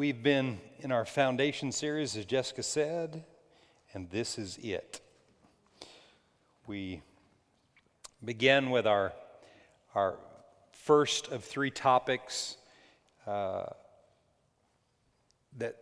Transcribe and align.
We've 0.00 0.22
been 0.22 0.58
in 0.78 0.92
our 0.92 1.04
foundation 1.04 1.72
series, 1.72 2.16
as 2.16 2.24
Jessica 2.24 2.62
said, 2.62 3.22
and 3.92 4.08
this 4.08 4.38
is 4.38 4.56
it. 4.62 5.02
We 6.66 7.02
begin 8.24 8.70
with 8.70 8.86
our, 8.86 9.12
our 9.94 10.14
first 10.72 11.28
of 11.28 11.44
three 11.44 11.70
topics 11.70 12.56
uh, 13.26 13.66
that 15.58 15.76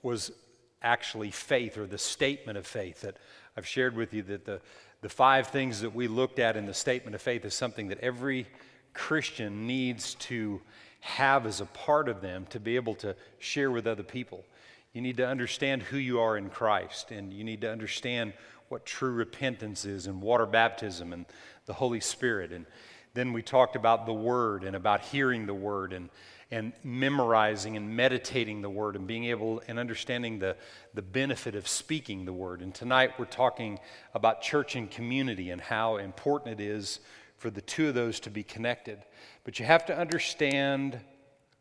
was 0.00 0.32
actually 0.80 1.30
faith 1.30 1.76
or 1.76 1.86
the 1.86 1.98
statement 1.98 2.56
of 2.56 2.66
faith 2.66 3.02
that 3.02 3.18
I've 3.54 3.66
shared 3.66 3.96
with 3.96 4.14
you 4.14 4.22
that 4.22 4.46
the, 4.46 4.62
the 5.02 5.10
five 5.10 5.48
things 5.48 5.82
that 5.82 5.94
we 5.94 6.08
looked 6.08 6.38
at 6.38 6.56
in 6.56 6.64
the 6.64 6.72
statement 6.72 7.14
of 7.14 7.20
faith 7.20 7.44
is 7.44 7.52
something 7.52 7.88
that 7.88 8.00
every 8.00 8.46
Christian 8.94 9.66
needs 9.66 10.14
to 10.14 10.62
have 11.00 11.46
as 11.46 11.60
a 11.60 11.66
part 11.66 12.08
of 12.08 12.20
them 12.20 12.46
to 12.50 12.60
be 12.60 12.76
able 12.76 12.94
to 12.96 13.14
share 13.38 13.70
with 13.70 13.86
other 13.86 14.02
people. 14.02 14.44
You 14.92 15.02
need 15.02 15.18
to 15.18 15.26
understand 15.26 15.82
who 15.82 15.98
you 15.98 16.20
are 16.20 16.36
in 16.36 16.50
Christ, 16.50 17.10
and 17.10 17.32
you 17.32 17.44
need 17.44 17.60
to 17.60 17.70
understand 17.70 18.32
what 18.68 18.84
true 18.84 19.12
repentance 19.12 19.84
is, 19.84 20.06
and 20.06 20.20
water 20.20 20.46
baptism, 20.46 21.12
and 21.12 21.24
the 21.66 21.72
Holy 21.72 22.00
Spirit. 22.00 22.52
And 22.52 22.66
then 23.14 23.32
we 23.32 23.42
talked 23.42 23.76
about 23.76 24.06
the 24.06 24.12
Word 24.12 24.64
and 24.64 24.76
about 24.76 25.00
hearing 25.00 25.46
the 25.46 25.54
Word 25.54 25.92
and, 25.92 26.10
and 26.50 26.72
memorizing 26.84 27.76
and 27.76 27.96
meditating 27.96 28.62
the 28.62 28.70
Word 28.70 28.96
and 28.96 29.06
being 29.06 29.24
able 29.24 29.62
and 29.68 29.78
understanding 29.78 30.38
the, 30.38 30.56
the 30.94 31.02
benefit 31.02 31.54
of 31.54 31.66
speaking 31.68 32.24
the 32.24 32.32
Word. 32.32 32.60
And 32.60 32.74
tonight 32.74 33.12
we're 33.18 33.24
talking 33.24 33.78
about 34.14 34.42
church 34.42 34.76
and 34.76 34.90
community 34.90 35.50
and 35.50 35.60
how 35.60 35.96
important 35.96 36.60
it 36.60 36.64
is 36.64 37.00
for 37.36 37.50
the 37.50 37.60
two 37.60 37.88
of 37.88 37.94
those 37.94 38.20
to 38.20 38.30
be 38.30 38.42
connected. 38.42 38.98
But 39.48 39.58
you 39.58 39.64
have 39.64 39.86
to 39.86 39.98
understand 39.98 41.00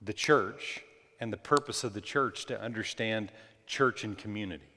the 0.01 0.11
church 0.11 0.83
and 1.21 1.31
the 1.31 1.37
purpose 1.37 1.85
of 1.85 1.93
the 1.93 2.01
church 2.01 2.43
to 2.47 2.61
understand 2.61 3.31
church 3.65 4.03
and 4.03 4.17
community. 4.17 4.67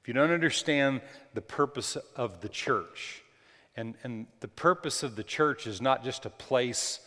If 0.00 0.08
you 0.08 0.14
don't 0.14 0.30
understand 0.30 1.02
the 1.34 1.42
purpose 1.42 1.98
of 2.16 2.40
the 2.40 2.48
church, 2.48 3.22
and, 3.76 3.96
and 4.02 4.28
the 4.40 4.48
purpose 4.48 5.02
of 5.02 5.14
the 5.14 5.24
church 5.24 5.66
is 5.66 5.82
not 5.82 6.02
just 6.02 6.24
a 6.24 6.30
place 6.30 7.00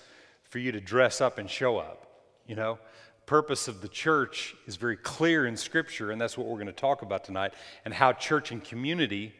for 0.44 0.59
you 0.59 0.72
to 0.73 0.80
dress 0.80 1.22
up 1.22 1.39
and 1.39 1.50
show 1.50 1.80
up, 1.80 2.05
you 2.45 2.55
know. 2.55 2.78
Purpose 3.26 3.67
of 3.67 3.81
the 3.81 3.89
church 3.89 4.53
is 4.67 4.76
very 4.76 4.95
clear 4.95 5.48
in 5.48 5.58
Scripture, 5.58 6.11
and 6.11 6.22
that's 6.22 6.38
what 6.38 6.45
we're 6.45 6.58
going 6.58 6.67
to 6.67 6.72
talk 6.72 7.02
about 7.02 7.23
tonight, 7.23 7.55
and 7.83 7.95
how 7.95 8.14
church 8.14 8.52
and 8.52 8.64
community 8.64 9.33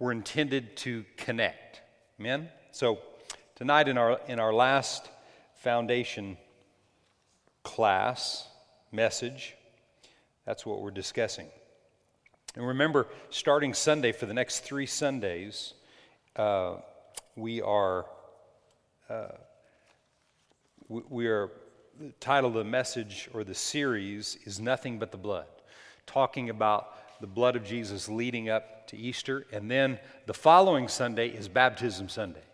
were 0.00 0.10
intended 0.10 0.76
to 0.78 1.04
connect. 1.16 1.80
Amen? 2.18 2.48
So, 2.72 2.98
tonight 3.54 3.86
in 3.86 3.96
our, 3.96 4.18
in 4.26 4.40
our 4.40 4.52
last 4.52 5.10
foundation 5.64 6.36
class 7.62 8.46
message. 8.92 9.54
That's 10.44 10.66
what 10.66 10.82
we're 10.82 10.90
discussing. 10.90 11.48
And 12.54 12.68
remember, 12.68 13.06
starting 13.30 13.72
Sunday 13.72 14.12
for 14.12 14.26
the 14.26 14.34
next 14.34 14.60
three 14.60 14.84
Sundays, 14.84 15.72
uh, 16.36 16.74
we 17.34 17.62
are 17.62 18.04
uh, 19.08 19.28
we, 20.88 21.02
we 21.08 21.26
are 21.28 21.50
the 21.98 22.12
title 22.20 22.50
of 22.50 22.56
the 22.56 22.64
message 22.64 23.30
or 23.32 23.42
the 23.42 23.54
series 23.54 24.36
is 24.44 24.60
nothing 24.60 24.98
but 24.98 25.12
the 25.12 25.16
blood, 25.16 25.46
talking 26.06 26.50
about 26.50 27.20
the 27.22 27.26
blood 27.26 27.56
of 27.56 27.64
Jesus 27.64 28.06
leading 28.06 28.50
up 28.50 28.86
to 28.88 28.98
Easter, 28.98 29.46
and 29.50 29.70
then 29.70 29.98
the 30.26 30.34
following 30.34 30.88
Sunday 30.88 31.28
is 31.28 31.48
Baptism 31.48 32.10
Sunday. 32.10 32.44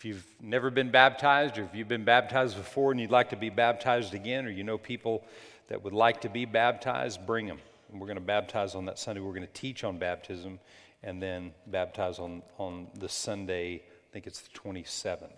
If 0.00 0.06
you've 0.06 0.24
never 0.40 0.70
been 0.70 0.90
baptized, 0.90 1.58
or 1.58 1.64
if 1.64 1.74
you've 1.74 1.86
been 1.86 2.06
baptized 2.06 2.56
before 2.56 2.90
and 2.90 2.98
you'd 2.98 3.10
like 3.10 3.28
to 3.28 3.36
be 3.36 3.50
baptized 3.50 4.14
again, 4.14 4.46
or 4.46 4.50
you 4.50 4.64
know 4.64 4.78
people 4.78 5.26
that 5.68 5.84
would 5.84 5.92
like 5.92 6.22
to 6.22 6.30
be 6.30 6.46
baptized, 6.46 7.26
bring 7.26 7.44
them. 7.44 7.58
And 7.92 8.00
we're 8.00 8.06
going 8.06 8.16
to 8.16 8.22
baptize 8.22 8.74
on 8.74 8.86
that 8.86 8.98
Sunday. 8.98 9.20
We're 9.20 9.34
going 9.34 9.46
to 9.46 9.52
teach 9.52 9.84
on 9.84 9.98
baptism 9.98 10.58
and 11.02 11.22
then 11.22 11.52
baptize 11.66 12.18
on, 12.18 12.40
on 12.56 12.86
the 12.94 13.10
Sunday, 13.10 13.74
I 13.74 14.10
think 14.10 14.26
it's 14.26 14.40
the 14.40 14.58
27th. 14.58 15.28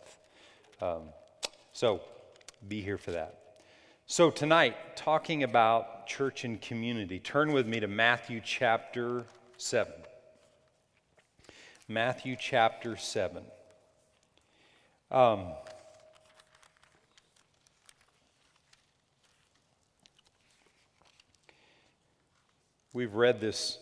Um, 0.81 1.09
so 1.72 2.01
be 2.69 2.83
here 2.83 2.99
for 2.99 3.11
that. 3.11 3.56
So, 4.06 4.31
tonight, 4.31 4.95
talking 4.95 5.43
about 5.43 6.06
church 6.06 6.45
and 6.45 6.61
community, 6.61 7.19
turn 7.19 7.51
with 7.51 7.67
me 7.67 7.81
to 7.81 7.89
Matthew 7.89 8.41
chapter 8.41 9.25
7. 9.56 9.93
Matthew 11.89 12.37
chapter 12.39 12.97
7. 12.97 13.43
Um, 15.12 15.49
we've 22.95 23.15
read 23.15 23.39
this 23.39 23.78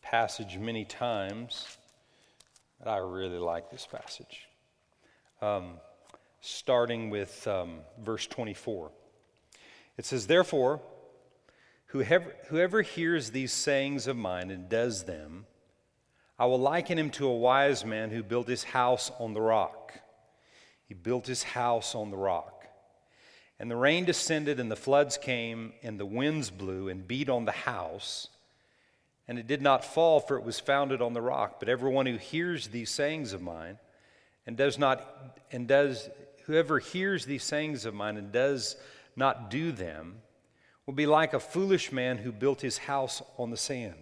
passage 0.00 0.56
many 0.56 0.86
times, 0.86 1.76
but 2.78 2.88
I 2.88 2.96
really 2.96 3.36
like 3.36 3.70
this 3.70 3.86
passage. 3.86 4.48
Um, 5.42 5.74
starting 6.40 7.10
with 7.10 7.46
um, 7.46 7.80
verse 8.02 8.26
24. 8.26 8.90
It 9.98 10.06
says, 10.06 10.26
Therefore, 10.26 10.80
whoever, 11.88 12.34
whoever 12.48 12.80
hears 12.80 13.32
these 13.32 13.52
sayings 13.52 14.06
of 14.06 14.16
mine 14.16 14.50
and 14.50 14.70
does 14.70 15.04
them, 15.04 15.44
I 16.38 16.46
will 16.46 16.58
liken 16.58 16.98
him 16.98 17.10
to 17.10 17.26
a 17.26 17.36
wise 17.36 17.84
man 17.84 18.10
who 18.10 18.22
built 18.22 18.48
his 18.48 18.64
house 18.64 19.12
on 19.18 19.34
the 19.34 19.42
rock. 19.42 20.01
He 20.92 20.98
built 20.98 21.26
his 21.26 21.42
house 21.42 21.94
on 21.94 22.10
the 22.10 22.18
rock. 22.18 22.66
And 23.58 23.70
the 23.70 23.76
rain 23.76 24.04
descended, 24.04 24.60
and 24.60 24.70
the 24.70 24.76
floods 24.76 25.16
came, 25.16 25.72
and 25.82 25.98
the 25.98 26.04
winds 26.04 26.50
blew 26.50 26.90
and 26.90 27.08
beat 27.08 27.30
on 27.30 27.46
the 27.46 27.50
house. 27.50 28.28
And 29.26 29.38
it 29.38 29.46
did 29.46 29.62
not 29.62 29.86
fall, 29.86 30.20
for 30.20 30.36
it 30.36 30.44
was 30.44 30.60
founded 30.60 31.00
on 31.00 31.14
the 31.14 31.22
rock. 31.22 31.58
But 31.58 31.70
everyone 31.70 32.04
who 32.04 32.18
hears 32.18 32.68
these 32.68 32.90
sayings 32.90 33.32
of 33.32 33.40
mine 33.40 33.78
and 34.46 34.54
does 34.54 34.78
not, 34.78 35.40
and 35.50 35.66
does, 35.66 36.10
whoever 36.44 36.78
hears 36.78 37.24
these 37.24 37.42
sayings 37.42 37.86
of 37.86 37.94
mine 37.94 38.18
and 38.18 38.30
does 38.30 38.76
not 39.16 39.48
do 39.48 39.72
them, 39.72 40.16
will 40.84 40.92
be 40.92 41.06
like 41.06 41.32
a 41.32 41.40
foolish 41.40 41.90
man 41.90 42.18
who 42.18 42.32
built 42.32 42.60
his 42.60 42.76
house 42.76 43.22
on 43.38 43.48
the 43.48 43.56
sand. 43.56 43.94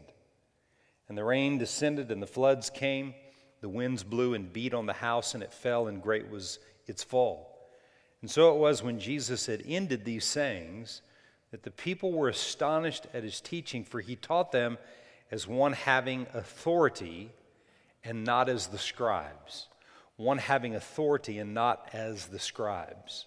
And 1.08 1.16
the 1.16 1.22
rain 1.22 1.56
descended, 1.56 2.10
and 2.10 2.20
the 2.20 2.26
floods 2.26 2.68
came, 2.68 3.14
the 3.60 3.68
winds 3.68 4.02
blew 4.02 4.34
and 4.34 4.52
beat 4.52 4.72
on 4.72 4.86
the 4.86 4.94
house, 4.94 5.34
and 5.34 5.42
it 5.42 5.52
fell, 5.52 5.86
and 5.86 6.02
great 6.02 6.30
was 6.30 6.58
its 6.90 7.02
fall. 7.02 7.50
And 8.20 8.30
so 8.30 8.54
it 8.54 8.58
was 8.58 8.82
when 8.82 9.00
Jesus 9.00 9.46
had 9.46 9.62
ended 9.66 10.04
these 10.04 10.24
sayings 10.24 11.00
that 11.50 11.62
the 11.62 11.70
people 11.70 12.12
were 12.12 12.28
astonished 12.28 13.06
at 13.14 13.24
his 13.24 13.40
teaching, 13.40 13.84
for 13.84 14.00
he 14.00 14.16
taught 14.16 14.52
them 14.52 14.78
as 15.30 15.46
one 15.46 15.72
having 15.72 16.26
authority 16.34 17.30
and 18.04 18.24
not 18.24 18.48
as 18.48 18.68
the 18.68 18.78
scribes. 18.78 19.68
One 20.16 20.38
having 20.38 20.74
authority 20.74 21.38
and 21.38 21.54
not 21.54 21.88
as 21.92 22.26
the 22.26 22.38
scribes. 22.38 23.24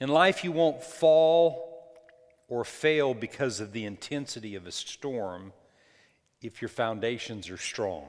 In 0.00 0.08
life, 0.08 0.44
you 0.44 0.52
won't 0.52 0.82
fall 0.82 1.66
or 2.48 2.64
fail 2.64 3.12
because 3.12 3.60
of 3.60 3.72
the 3.72 3.84
intensity 3.84 4.54
of 4.54 4.66
a 4.66 4.72
storm 4.72 5.52
if 6.40 6.62
your 6.62 6.68
foundations 6.68 7.50
are 7.50 7.56
strong. 7.56 8.04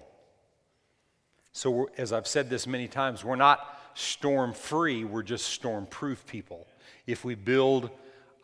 So, 1.52 1.90
as 1.98 2.14
I've 2.14 2.28
said 2.28 2.50
this 2.50 2.68
many 2.68 2.88
times, 2.88 3.24
we're 3.24 3.36
not 3.36 3.77
storm 3.98 4.54
free, 4.54 5.04
we're 5.04 5.24
just 5.24 5.48
storm 5.48 5.88
proof 5.88 6.26
people. 6.26 6.68
If 7.06 7.26
we 7.26 7.36
build 7.36 7.90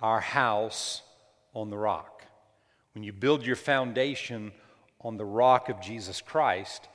our 0.02 0.20
house 0.20 1.02
on 1.54 1.70
the 1.70 1.78
rock, 1.78 2.26
when 2.94 3.04
you 3.04 3.14
build 3.14 3.46
your 3.46 3.56
foundation 3.56 4.52
on 5.02 5.18
the 5.18 5.26
rock 5.26 5.70
of 5.70 5.80
Jesus 5.82 6.22
Christ, 6.22 6.88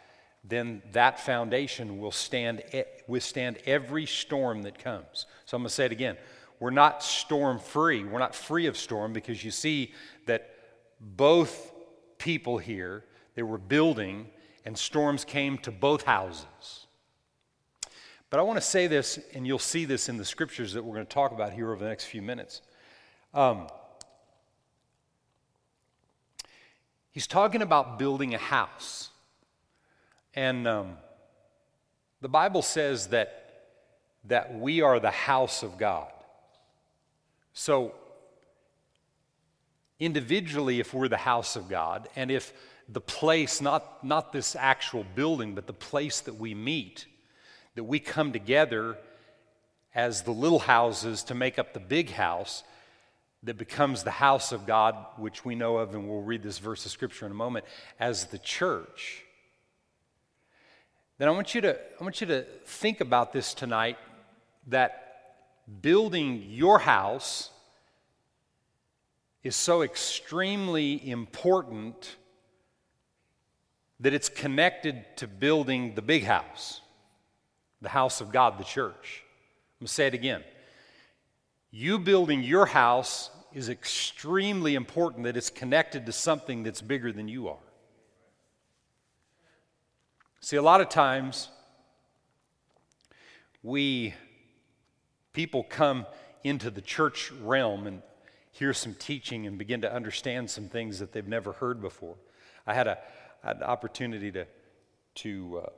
then 0.43 0.83
that 0.93 1.21
foundation 1.21 2.01
will 2.01 2.11
stand, 2.11 2.63
withstand 3.07 3.59
every 3.67 4.07
storm 4.07 4.63
that 4.63 4.79
comes. 4.79 5.27
So 5.45 5.57
I'm 5.57 5.63
going 5.63 5.69
to 5.69 5.75
say 5.75 5.87
it 5.87 5.93
again. 5.93 6.17
We're 6.59 6.71
not 6.71 7.03
storm 7.03 7.61
free. 7.61 8.05
We're 8.05 8.19
not 8.19 8.35
free 8.35 8.67
of 8.67 8.77
storm 8.77 9.13
because 9.13 9.45
you 9.45 9.51
see 9.51 9.93
that 10.27 10.51
both 11.01 11.73
people 12.19 12.59
here, 12.59 13.05
they 13.35 13.43
were 13.43 13.59
building 13.59 14.31
and 14.65 14.77
storms 14.77 15.25
came 15.25 15.59
to 15.59 15.71
both 15.71 16.03
houses. 16.03 16.88
But 18.31 18.41
I 18.41 18.43
want 18.43 18.59
to 18.59 18.65
say 18.65 18.87
this, 18.87 19.19
and 19.33 19.47
you'll 19.47 19.59
see 19.59 19.85
this 19.87 20.09
in 20.09 20.19
the 20.19 20.25
scriptures 20.25 20.75
that 20.75 20.85
we're 20.85 20.95
going 20.95 21.07
to 21.07 21.13
talk 21.13 21.33
about 21.33 21.53
here 21.53 21.73
over 21.73 21.83
the 21.83 21.89
next 21.89 22.05
few 22.05 22.21
minutes. 22.21 22.61
Um, 23.33 23.69
he's 27.11 27.27
talking 27.27 27.63
about 27.63 27.99
building 27.99 28.35
a 28.35 28.39
house. 28.39 29.09
And 30.35 30.69
um, 30.69 30.99
the 32.21 32.29
Bible 32.29 32.61
says 32.61 33.09
that, 33.09 33.67
that 34.25 34.59
we 34.59 34.83
are 34.83 35.01
the 35.01 35.11
house 35.11 35.63
of 35.63 35.79
God. 35.79 36.13
So, 37.55 37.95
individually, 39.99 40.81
if 40.81 40.93
we're 40.93 41.09
the 41.09 41.17
house 41.17 41.57
of 41.57 41.69
God, 41.69 42.09
and 42.15 42.31
if 42.31 42.53
the 42.91 43.01
place, 43.01 43.63
not, 43.63 44.05
not 44.05 44.33
this 44.33 44.55
actual 44.55 45.05
building, 45.15 45.55
but 45.55 45.67
the 45.67 45.73
place 45.73 46.21
that 46.21 46.35
we 46.35 46.55
meet, 46.55 47.07
that 47.79 47.85
we 47.85 48.01
come 48.01 48.33
together 48.33 48.99
as 49.95 50.23
the 50.23 50.33
little 50.33 50.59
houses 50.59 51.23
to 51.23 51.33
make 51.33 51.61
up 51.61 51.75
the 51.75 51.79
big 51.79 52.11
house, 52.11 52.65
that 53.45 53.57
becomes 53.57 54.03
the 54.03 54.11
house 54.11 54.51
of 54.51 54.67
God, 54.67 54.97
which 55.17 55.45
we 55.45 55.55
know 55.55 55.77
of, 55.77 55.95
and 55.95 56.09
we'll 56.09 56.23
read 56.23 56.43
this 56.43 56.59
verse 56.59 56.85
of 56.87 56.91
scripture 56.91 57.25
in 57.25 57.31
a 57.31 57.37
moment, 57.37 57.65
as 58.01 58.27
the 58.27 58.39
church, 58.39 59.23
then 61.19 61.29
I 61.29 61.31
want 61.31 61.55
you 61.55 61.61
to, 61.61 61.79
I 62.01 62.03
want 62.03 62.21
you 62.21 62.27
to 62.27 62.45
think 62.67 63.01
about 63.01 63.33
this 63.33 63.55
tonight 63.55 63.97
that 64.67 65.37
building 65.81 66.47
your 66.49 66.81
house 66.81 67.51
is 69.45 69.55
so 69.55 69.83
extremely 69.83 71.09
important 71.09 72.17
that 74.01 74.13
it's 74.13 74.29
connected 74.29 75.05
to 75.19 75.29
building 75.29 75.95
the 75.95 76.03
big 76.03 76.25
house, 76.25 76.81
the 77.81 77.89
house 77.89 78.21
of 78.21 78.33
God, 78.33 78.59
the 78.59 78.65
church. 78.65 79.23
I'm 79.77 79.85
going 79.85 79.87
to 79.87 79.93
say 79.93 80.07
it 80.07 80.15
again. 80.15 80.43
You 81.71 81.99
building 81.99 82.43
your 82.43 82.67
house 82.67 83.31
is 83.53 83.69
extremely 83.69 84.75
important 84.75 85.25
that 85.25 85.37
it's 85.37 85.51
connected 85.51 86.07
to 86.07 86.13
something 86.13 86.63
that's 86.63 86.83
bigger 86.83 87.13
than 87.13 87.29
you 87.29 87.49
are. 87.49 87.57
See, 90.41 90.57
a 90.57 90.63
lot 90.63 90.81
of 90.81 90.89
times 90.89 91.49
we, 93.63 94.15
people 95.33 95.65
come 95.65 96.07
into 96.45 96.71
the 96.71 96.81
church 96.81 97.31
realm 97.43 97.87
and 97.87 98.03
hear 98.53 98.73
some 98.73 98.95
teaching 98.95 99.47
and 99.47 99.59
begin 99.59 99.83
to 99.83 99.93
understand 99.93 100.51
some 100.51 100.69
things 100.69 100.99
that 101.01 101.13
they've 101.13 101.27
never 101.27 101.53
heard 101.53 101.81
before. 101.81 102.17
I 102.67 102.75
had 102.75 102.87
a 102.87 102.99
had 103.43 103.61
the 103.61 103.69
opportunity 103.69 104.33
to, 104.33 104.47
to 105.17 105.63
uh, 105.65 105.71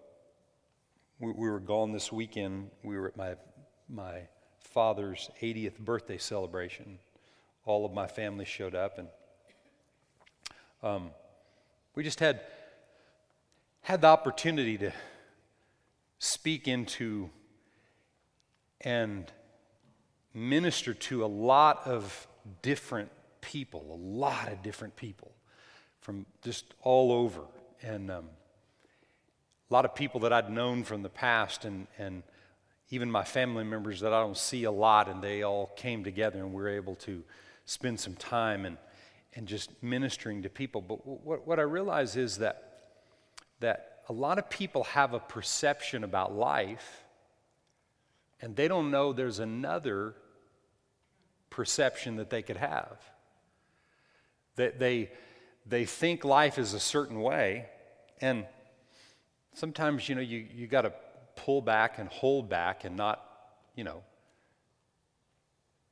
we, 1.20 1.32
we, 1.32 1.50
were 1.50 1.60
gone 1.60 1.92
this 1.92 2.10
weekend. 2.10 2.70
We 2.82 2.98
were 2.98 3.08
at 3.08 3.16
my, 3.16 3.34
my 3.88 4.22
father's 4.58 5.30
80th 5.42 5.78
birthday 5.78 6.18
celebration. 6.18 6.98
All 7.66 7.84
of 7.84 7.92
my 7.92 8.06
family 8.06 8.46
showed 8.46 8.74
up, 8.74 8.98
and 8.98 9.08
um, 10.82 11.10
we 11.94 12.02
just 12.02 12.20
had, 12.20 12.40
had 13.82 14.00
the 14.00 14.06
opportunity 14.06 14.78
to 14.78 14.92
speak 16.18 16.66
into 16.66 17.28
and 18.80 19.30
minister 20.32 20.94
to 20.94 21.24
a 21.24 21.26
lot 21.26 21.86
of 21.86 22.26
different 22.62 23.10
people, 23.42 23.84
a 23.90 24.00
lot 24.18 24.50
of 24.50 24.62
different 24.62 24.96
people 24.96 25.32
from 26.00 26.24
just 26.42 26.64
all 26.80 27.12
over. 27.12 27.42
And 27.82 28.10
um, 28.10 28.24
a 29.70 29.74
lot 29.74 29.84
of 29.84 29.94
people 29.94 30.20
that 30.20 30.32
I'd 30.32 30.50
known 30.50 30.82
from 30.82 31.02
the 31.02 31.08
past, 31.08 31.64
and, 31.64 31.86
and 31.96 32.24
even 32.90 33.08
my 33.08 33.22
family 33.22 33.62
members 33.62 34.00
that 34.00 34.12
I 34.12 34.20
don't 34.20 34.36
see 34.36 34.64
a 34.64 34.70
lot, 34.70 35.08
and 35.08 35.22
they 35.22 35.42
all 35.42 35.70
came 35.76 36.02
together 36.02 36.40
and 36.40 36.52
we 36.52 36.60
were 36.60 36.70
able 36.70 36.96
to 36.96 37.22
spend 37.66 38.00
some 38.00 38.16
time 38.16 38.66
and, 38.66 38.76
and 39.34 39.46
just 39.46 39.70
ministering 39.80 40.42
to 40.42 40.48
people. 40.48 40.80
But 40.80 41.06
what, 41.06 41.46
what 41.46 41.58
I 41.60 41.62
realize 41.62 42.16
is 42.16 42.38
that, 42.38 42.80
that 43.60 44.02
a 44.08 44.12
lot 44.12 44.38
of 44.38 44.50
people 44.50 44.82
have 44.84 45.14
a 45.14 45.20
perception 45.20 46.02
about 46.02 46.34
life, 46.34 47.04
and 48.42 48.56
they 48.56 48.66
don't 48.66 48.90
know 48.90 49.12
there's 49.12 49.38
another 49.38 50.14
perception 51.48 52.16
that 52.16 52.28
they 52.28 52.42
could 52.42 52.56
have. 52.56 52.96
That 54.56 54.80
they, 54.80 55.12
they 55.64 55.84
think 55.84 56.24
life 56.24 56.58
is 56.58 56.74
a 56.74 56.80
certain 56.80 57.20
way, 57.20 57.66
and 58.20 58.46
sometimes, 59.54 60.08
you 60.08 60.14
know, 60.14 60.20
you, 60.20 60.46
you 60.54 60.66
got 60.66 60.82
to 60.82 60.92
pull 61.36 61.62
back 61.62 61.98
and 61.98 62.08
hold 62.08 62.48
back 62.48 62.84
and 62.84 62.96
not, 62.96 63.24
you 63.74 63.84
know, 63.84 64.02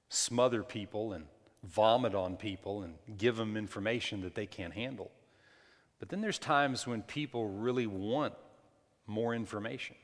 smother 0.08 0.62
people 0.62 1.12
and 1.12 1.24
vomit 1.64 2.14
on 2.14 2.36
people 2.36 2.82
and 2.82 2.94
give 3.18 3.36
them 3.36 3.56
information 3.56 4.22
that 4.22 4.34
they 4.34 4.46
can't 4.46 4.72
handle. 4.72 5.10
But 5.98 6.08
then 6.08 6.20
there's 6.20 6.38
times 6.38 6.86
when 6.86 7.02
people 7.02 7.48
really 7.48 7.86
want 7.86 8.34
more 9.06 9.34
information. 9.34 9.96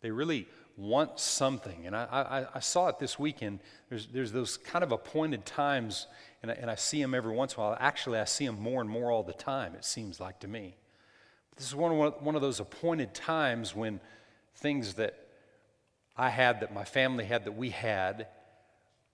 They 0.00 0.10
really 0.10 0.46
want 0.76 1.18
something. 1.18 1.86
And 1.86 1.96
I, 1.96 2.04
I, 2.04 2.56
I, 2.56 2.60
saw 2.60 2.88
it 2.88 2.98
this 2.98 3.18
weekend. 3.18 3.60
There's, 3.88 4.06
there's 4.08 4.32
those 4.32 4.56
kind 4.56 4.82
of 4.82 4.92
appointed 4.92 5.46
times, 5.46 6.08
and 6.42 6.50
I, 6.50 6.54
and 6.54 6.70
I 6.70 6.74
see 6.74 7.00
them 7.00 7.14
every 7.14 7.34
once 7.34 7.54
in 7.54 7.60
a 7.60 7.62
while. 7.62 7.76
Actually, 7.80 8.18
I 8.18 8.24
see 8.24 8.46
them 8.46 8.60
more 8.60 8.80
and 8.80 8.90
more 8.90 9.10
all 9.10 9.22
the 9.22 9.32
time, 9.32 9.74
it 9.74 9.84
seems 9.84 10.20
like 10.20 10.40
to 10.40 10.48
me. 10.48 10.76
This 11.56 11.66
is 11.66 11.74
one 11.74 11.92
of, 11.92 12.22
one 12.22 12.34
of 12.34 12.42
those 12.42 12.60
appointed 12.60 13.14
times 13.14 13.74
when 13.74 14.00
things 14.56 14.94
that 14.94 15.14
I 16.16 16.28
had, 16.28 16.60
that 16.60 16.72
my 16.72 16.84
family 16.84 17.24
had, 17.24 17.44
that 17.44 17.52
we 17.56 17.70
had, 17.70 18.28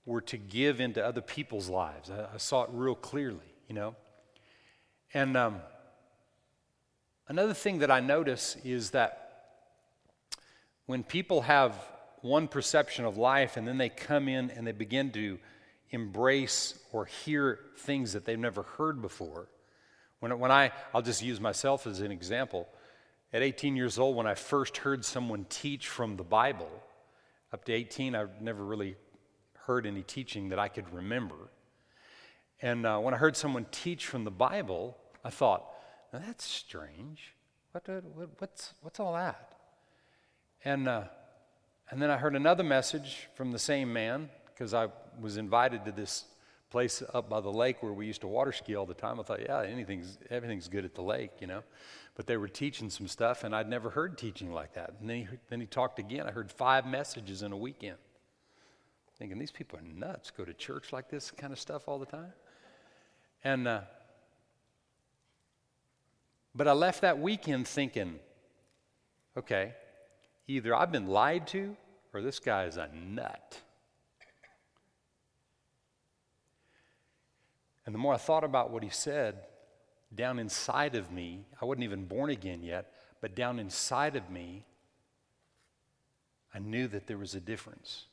were 0.07 0.21
to 0.23 0.37
give 0.37 0.81
into 0.81 1.05
other 1.05 1.21
people's 1.21 1.69
lives. 1.69 2.11
I, 2.11 2.29
I 2.35 2.37
saw 2.39 2.65
it 2.65 2.71
real 2.73 2.95
clearly, 2.95 3.55
you 3.69 3.75
know. 3.75 3.95
And 5.13 5.37
um, 5.37 5.61
another 7.29 7.55
thing 7.55 7.81
that 7.81 7.91
I 7.91 8.01
notice 8.01 8.57
is 8.65 8.91
that 8.91 9.17
when 10.87 11.03
people 11.03 11.43
have 11.43 11.75
one 12.23 12.49
perception 12.49 13.05
of 13.05 13.17
life 13.17 13.57
and 13.57 13.67
then 13.67 13.79
they 13.79 13.89
come 13.89 14.29
in 14.29 14.51
and 14.51 14.67
they 14.67 14.73
begin 14.73 15.11
to 15.13 15.39
embrace 15.91 16.79
or 16.93 17.07
hear 17.07 17.59
things 17.79 18.13
that 18.13 18.25
they've 18.25 18.39
never 18.39 18.63
heard 18.63 19.01
before. 19.01 19.49
When, 20.21 20.39
when 20.39 20.51
I, 20.51 20.73
I'll 20.95 21.03
just 21.03 21.23
use 21.23 21.41
myself 21.41 21.87
as 21.87 22.01
an 22.01 22.13
example. 22.13 22.69
At 23.33 23.43
18 23.43 23.77
years 23.77 23.99
old, 23.99 24.17
when 24.17 24.27
I 24.27 24.35
first 24.35 24.79
heard 24.79 25.05
someone 25.05 25.47
teach 25.49 25.89
from 25.89 26.17
the 26.17 26.25
Bible, 26.25 26.71
up 27.53 27.65
to 27.65 27.73
18, 27.73 28.15
I've 28.15 28.41
never 28.41 28.65
really 28.65 28.97
heard 29.67 29.87
any 29.87 30.03
teaching 30.03 30.51
that 30.51 30.59
I 30.59 30.69
could 30.69 30.93
remember. 30.93 31.51
And 32.63 32.87
uh, 32.87 32.99
when 32.99 33.15
I 33.15 33.17
heard 33.17 33.37
someone 33.37 33.67
teach 33.71 34.07
from 34.07 34.25
the 34.25 34.31
Bible, 34.31 34.97
I 35.25 35.31
thought, 35.31 35.65
that's 36.13 36.45
strange. 36.45 37.35
What, 37.73 37.89
what, 37.89 38.29
what's, 38.39 38.75
what's 38.83 39.01
all 39.01 39.15
that? 39.15 39.55
And, 40.65 40.89
uh, 40.89 41.05
and 41.91 42.03
then 42.03 42.11
I 42.11 42.17
heard 42.17 42.37
another 42.37 42.65
message 42.65 43.29
from 43.35 43.53
the 43.53 43.59
same 43.59 43.93
man 43.93 44.29
because 44.47 44.75
I 44.75 44.89
was 45.21 45.37
invited 45.37 45.85
to 45.85 45.93
this 45.93 46.25
place 46.71 47.03
up 47.13 47.29
by 47.29 47.41
the 47.41 47.51
lake 47.51 47.83
where 47.83 47.93
we 47.93 48.07
used 48.07 48.21
to 48.23 48.29
water 48.29 48.53
ski 48.53 48.75
all 48.75 48.87
the 48.87 48.95
time. 48.95 49.21
I 49.21 49.23
thought, 49.23 49.41
yeah, 49.41 49.63
anything's, 49.63 50.19
everything's 50.31 50.69
good 50.69 50.85
at 50.85 50.95
the 50.95 51.03
lake, 51.03 51.33
you 51.41 51.47
know. 51.47 51.63
But 52.15 52.27
they 52.27 52.37
were 52.37 52.49
teaching 52.49 52.91
some 52.91 53.09
stuff, 53.09 53.45
and 53.45 53.55
I'd 53.55 53.69
never 53.69 53.91
heard 53.91 54.17
teaching 54.17 54.53
like 54.53 54.75
that. 54.75 54.95
And 55.01 55.09
then 55.09 55.17
he, 55.17 55.27
then 55.49 55.61
he 55.61 55.67
talked 55.67 55.99
again. 55.99 56.27
I 56.27 56.31
heard 56.31 56.51
five 56.51 56.87
messages 56.87 57.43
in 57.43 57.53
a 57.53 57.57
weekend. 57.57 57.99
Thinking, 59.19 59.39
these 59.39 59.53
people 59.53 59.79
are 59.79 59.83
nuts, 59.83 60.31
go 60.31 60.45
to 60.45 60.55
church 60.55 60.93
like 60.93 61.11
this 61.11 61.31
kind 61.31 61.53
of 61.53 61.61
stuff 61.61 61.89
all 61.89 61.99
the 61.99 62.07
time. 62.07 62.33
And, 63.45 63.69
uh, 63.69 63.81
but 66.55 66.67
I 66.67 66.73
left 66.73 67.03
that 67.03 67.19
weekend 67.19 67.69
thinking, 67.69 68.19
okay, 69.37 69.75
Either 70.51 70.75
I've 70.75 70.91
been 70.91 71.07
lied 71.07 71.47
to 71.49 71.77
or 72.13 72.23
this 72.23 72.41
guy 72.41 72.65
is 72.65 72.77
a 72.77 72.89
nut. 72.93 73.61
And 77.91 77.95
the 77.97 77.99
more 77.99 78.15
I 78.15 78.19
thought 78.19 78.45
about 78.45 78.71
what 78.71 78.85
he 78.85 78.89
said, 78.89 79.35
down 80.15 80.39
inside 80.39 80.95
of 80.95 81.11
me, 81.11 81.41
I 81.61 81.65
wasn't 81.65 81.83
even 81.83 82.05
born 82.05 82.31
again 82.31 82.63
yet, 82.63 82.93
but 83.21 83.35
down 83.35 83.59
inside 83.59 84.15
of 84.15 84.31
me, 84.31 84.65
I 86.55 86.61
knew 86.61 86.87
that 86.87 87.09
there 87.09 87.19
was 87.19 87.35
a 87.35 87.41
difference. 87.41 88.05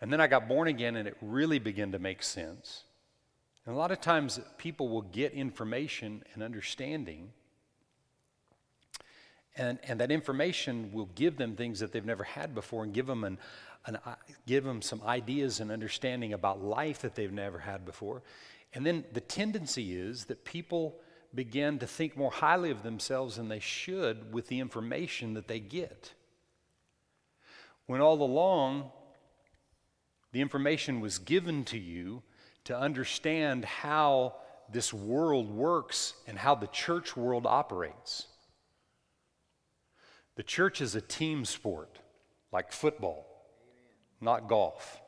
And 0.00 0.12
then 0.12 0.20
I 0.20 0.26
got 0.26 0.48
born 0.48 0.66
again 0.66 0.96
and 0.96 1.06
it 1.06 1.16
really 1.22 1.60
began 1.60 1.92
to 1.92 2.00
make 2.00 2.24
sense. 2.24 2.82
And 3.64 3.76
a 3.76 3.78
lot 3.78 3.92
of 3.92 4.00
times 4.00 4.40
people 4.58 4.88
will 4.88 5.02
get 5.02 5.32
information 5.32 6.24
and 6.34 6.42
understanding 6.42 7.30
and, 9.56 9.78
and 9.84 10.00
that 10.00 10.10
information 10.10 10.90
will 10.92 11.08
give 11.14 11.36
them 11.36 11.56
things 11.56 11.80
that 11.80 11.92
they've 11.92 12.04
never 12.04 12.24
had 12.24 12.54
before 12.54 12.84
and 12.84 12.94
give 12.94 13.06
them, 13.06 13.22
an, 13.24 13.38
an, 13.86 13.96
uh, 14.04 14.14
give 14.46 14.64
them 14.64 14.82
some 14.82 15.02
ideas 15.02 15.60
and 15.60 15.70
understanding 15.70 16.32
about 16.32 16.62
life 16.62 17.00
that 17.00 17.14
they've 17.14 17.32
never 17.32 17.58
had 17.58 17.84
before. 17.84 18.22
And 18.74 18.86
then 18.86 19.04
the 19.12 19.20
tendency 19.20 19.96
is 19.96 20.26
that 20.26 20.44
people 20.44 20.98
begin 21.34 21.78
to 21.78 21.86
think 21.86 22.16
more 22.16 22.30
highly 22.30 22.70
of 22.70 22.82
themselves 22.82 23.36
than 23.36 23.48
they 23.48 23.58
should 23.58 24.32
with 24.32 24.48
the 24.48 24.60
information 24.60 25.34
that 25.34 25.48
they 25.48 25.60
get. 25.60 26.12
When 27.86 28.00
all 28.00 28.22
along, 28.22 28.90
the 30.32 30.40
information 30.40 31.00
was 31.00 31.18
given 31.18 31.64
to 31.66 31.78
you 31.78 32.22
to 32.64 32.78
understand 32.78 33.64
how 33.64 34.36
this 34.70 34.92
world 34.92 35.50
works 35.50 36.14
and 36.26 36.38
how 36.38 36.54
the 36.54 36.66
church 36.68 37.16
world 37.16 37.46
operates. 37.46 38.26
The 40.36 40.42
church 40.42 40.80
is 40.80 40.94
a 40.94 41.00
team 41.00 41.44
sport, 41.44 41.98
like 42.52 42.72
football, 42.72 43.26
not 44.22 44.48
golf. 44.48 45.00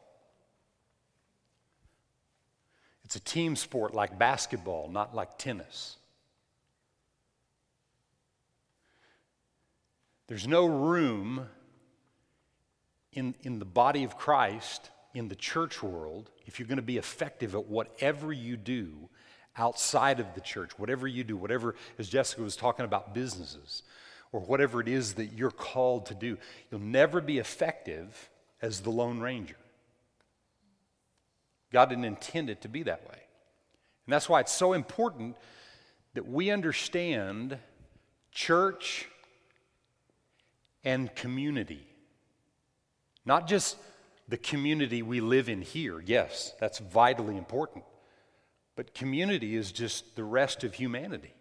It's 3.04 3.16
a 3.16 3.20
team 3.20 3.54
sport 3.54 3.94
like 3.94 4.18
basketball, 4.18 4.88
not 4.88 5.14
like 5.14 5.38
tennis. 5.38 5.96
There's 10.26 10.48
no 10.48 10.66
room 10.66 11.46
in, 13.12 13.34
in 13.42 13.58
the 13.58 13.64
body 13.64 14.04
of 14.04 14.16
Christ 14.16 14.90
in 15.14 15.28
the 15.28 15.36
church 15.36 15.82
world, 15.82 16.30
if 16.46 16.58
you're 16.58 16.66
going 16.66 16.76
to 16.76 16.82
be 16.82 16.98
effective 16.98 17.54
at 17.54 17.66
whatever 17.66 18.32
you 18.32 18.56
do 18.56 19.08
outside 19.56 20.18
of 20.18 20.34
the 20.34 20.40
church, 20.40 20.76
whatever 20.78 21.06
you 21.06 21.22
do, 21.22 21.36
whatever, 21.36 21.76
as 21.98 22.08
Jessica 22.08 22.42
was 22.42 22.56
talking 22.56 22.84
about 22.84 23.14
businesses, 23.14 23.84
or 24.32 24.40
whatever 24.40 24.80
it 24.80 24.88
is 24.88 25.14
that 25.14 25.26
you're 25.26 25.52
called 25.52 26.06
to 26.06 26.14
do, 26.14 26.36
you'll 26.70 26.80
never 26.80 27.20
be 27.20 27.38
effective 27.38 28.28
as 28.64 28.80
the 28.80 28.88
Lone 28.88 29.20
Ranger. 29.20 29.58
God 31.70 31.90
didn't 31.90 32.06
intend 32.06 32.48
it 32.48 32.62
to 32.62 32.68
be 32.68 32.82
that 32.84 33.06
way. 33.06 33.18
And 34.06 34.12
that's 34.12 34.26
why 34.26 34.40
it's 34.40 34.52
so 34.52 34.72
important 34.72 35.36
that 36.14 36.26
we 36.26 36.50
understand 36.50 37.58
church 38.32 39.06
and 40.82 41.14
community. 41.14 41.86
Not 43.26 43.46
just 43.46 43.76
the 44.28 44.38
community 44.38 45.02
we 45.02 45.20
live 45.20 45.50
in 45.50 45.60
here. 45.60 46.00
Yes, 46.00 46.54
that's 46.58 46.78
vitally 46.78 47.36
important. 47.36 47.84
But 48.76 48.94
community 48.94 49.56
is 49.56 49.72
just 49.72 50.16
the 50.16 50.24
rest 50.24 50.64
of 50.64 50.72
humanity. 50.72 51.34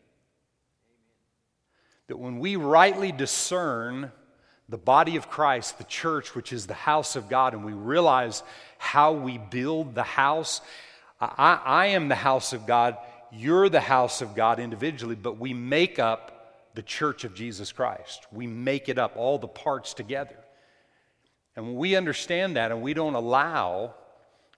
That 2.07 2.19
when 2.19 2.39
we 2.39 2.57
rightly 2.57 3.13
discern 3.13 4.11
the 4.69 4.77
body 4.77 5.15
of 5.15 5.29
Christ, 5.29 5.77
the 5.77 5.83
church, 5.83 6.35
which 6.35 6.53
is 6.53 6.67
the 6.67 6.73
house 6.73 7.15
of 7.15 7.29
God, 7.29 7.53
and 7.53 7.65
we 7.65 7.73
realize 7.73 8.43
how 8.77 9.13
we 9.13 9.37
build 9.37 9.95
the 9.95 10.03
house, 10.03 10.61
I, 11.19 11.59
I 11.63 11.85
am 11.87 12.07
the 12.07 12.15
house 12.15 12.53
of 12.53 12.65
God, 12.65 12.97
you're 13.31 13.69
the 13.69 13.81
house 13.81 14.21
of 14.21 14.35
God 14.35 14.59
individually, 14.59 15.15
but 15.15 15.37
we 15.37 15.53
make 15.53 15.99
up 15.99 16.33
the 16.75 16.81
church 16.81 17.23
of 17.23 17.35
Jesus 17.35 17.71
Christ. 17.71 18.25
We 18.31 18.47
make 18.47 18.89
it 18.89 18.97
up, 18.97 19.15
all 19.15 19.37
the 19.37 19.47
parts 19.47 19.93
together. 19.93 20.37
And 21.55 21.65
when 21.65 21.75
we 21.75 21.95
understand 21.95 22.55
that 22.57 22.71
and 22.71 22.81
we 22.81 22.93
don't 22.93 23.15
allow 23.15 23.93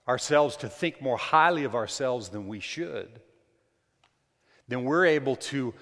ourselves 0.07 0.55
to 0.57 0.69
think 0.69 1.01
more 1.01 1.17
highly 1.17 1.63
of 1.63 1.75
ourselves 1.75 2.29
than 2.29 2.47
we 2.47 2.59
should, 2.59 3.09
then 4.67 4.83
we're 4.83 5.05
able 5.05 5.35
to 5.35 5.74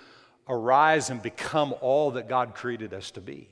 arise 0.48 1.10
and 1.10 1.22
become 1.22 1.74
all 1.82 2.12
that 2.12 2.28
God 2.28 2.56
created 2.56 2.94
us 2.94 3.12
to 3.12 3.22
be. 3.22 3.50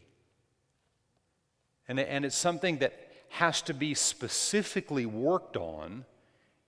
And, 1.88 2.00
and 2.00 2.26
it's 2.26 2.38
something 2.38 2.78
that 2.80 2.94
has 3.30 3.62
to 3.64 3.74
be 3.74 3.94
specifically 3.94 5.06
worked 5.06 5.56
on 5.56 6.06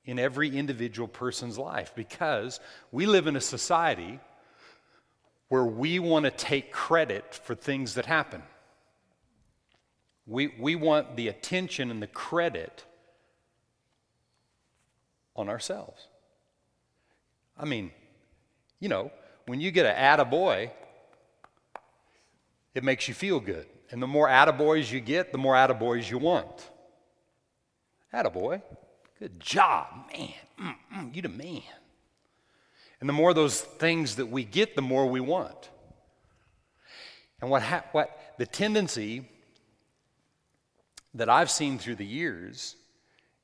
in 0.06 0.20
every 0.20 0.58
individual 0.58 1.08
person's 1.08 1.58
life 1.58 1.94
because 1.96 2.60
we 2.92 3.06
live 3.06 3.28
in 3.28 3.36
a 3.36 3.42
society 3.42 4.20
where 5.50 5.66
we 5.66 6.00
want 6.00 6.26
to 6.26 6.32
take 6.32 6.72
credit 6.72 7.36
for 7.36 7.56
things 7.56 7.96
that 7.96 8.06
happen. 8.06 8.42
We, 10.26 10.54
we 10.60 10.76
want 10.76 11.16
the 11.16 11.28
attention 11.28 11.92
and 11.92 12.02
the 12.02 12.08
credit 12.08 12.86
on 15.36 15.50
ourselves. 15.50 16.08
I 17.58 17.66
mean, 17.66 17.92
you 18.80 18.90
know, 18.90 19.12
when 19.46 19.60
you 19.60 19.72
get 19.72 19.86
an 19.86 19.96
attaboy, 19.96 20.72
it 22.74 22.84
makes 22.84 23.08
you 23.08 23.14
feel 23.14 23.40
good. 23.40 23.68
And 23.92 24.02
the 24.02 24.08
more 24.08 24.28
attaboys 24.28 24.92
you 24.92 25.00
get, 25.00 25.32
the 25.32 25.38
more 25.38 25.54
attaboys 25.54 26.10
you 26.10 26.18
want. 26.18 26.70
Attaboy, 28.14 28.62
good 29.20 29.40
job, 29.40 29.88
man. 30.12 30.76
Mm-mm, 30.92 31.16
you 31.16 31.22
the 31.22 31.30
man. 31.30 31.62
And 33.00 33.10
the 33.10 33.14
more 33.14 33.34
those 33.34 33.62
things 33.62 34.16
that 34.16 34.28
we 34.28 34.44
get, 34.44 34.76
the 34.76 34.82
more 34.82 35.08
we 35.08 35.20
want. 35.20 35.70
And 37.42 37.50
what, 37.50 37.62
ha- 37.62 37.84
what 37.92 38.18
the 38.38 38.46
tendency 38.46 39.28
that 41.14 41.30
I've 41.30 41.52
seen 41.52 41.78
through 41.78 41.96
the 41.96 42.06
years 42.06 42.76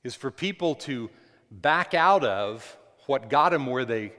is 0.03 0.15
for 0.15 0.31
people 0.31 0.75
to 0.75 1.09
back 1.51 1.93
out 1.93 2.23
of 2.23 2.77
what 3.07 3.29
got 3.29 3.49
them 3.49 3.65
where 3.65 3.85
they 3.85 4.13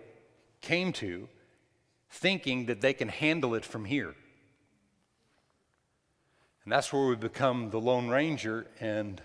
came 0.60 0.92
to, 0.94 1.28
thinking 2.10 2.66
that 2.66 2.80
they 2.80 2.92
can 2.92 3.08
handle 3.08 3.54
it 3.54 3.64
from 3.64 3.84
here. 3.84 4.14
And 6.64 6.72
that's 6.72 6.92
where 6.92 7.06
we 7.06 7.16
become 7.16 7.70
the 7.70 7.80
Lone 7.80 8.08
Ranger, 8.08 8.66
and 8.80 9.20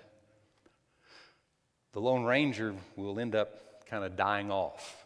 the 1.91 1.99
Lone 1.99 2.23
Ranger 2.23 2.75
will 2.95 3.19
end 3.19 3.35
up 3.35 3.85
kind 3.87 4.03
of 4.03 4.15
dying 4.15 4.51
off 4.51 5.05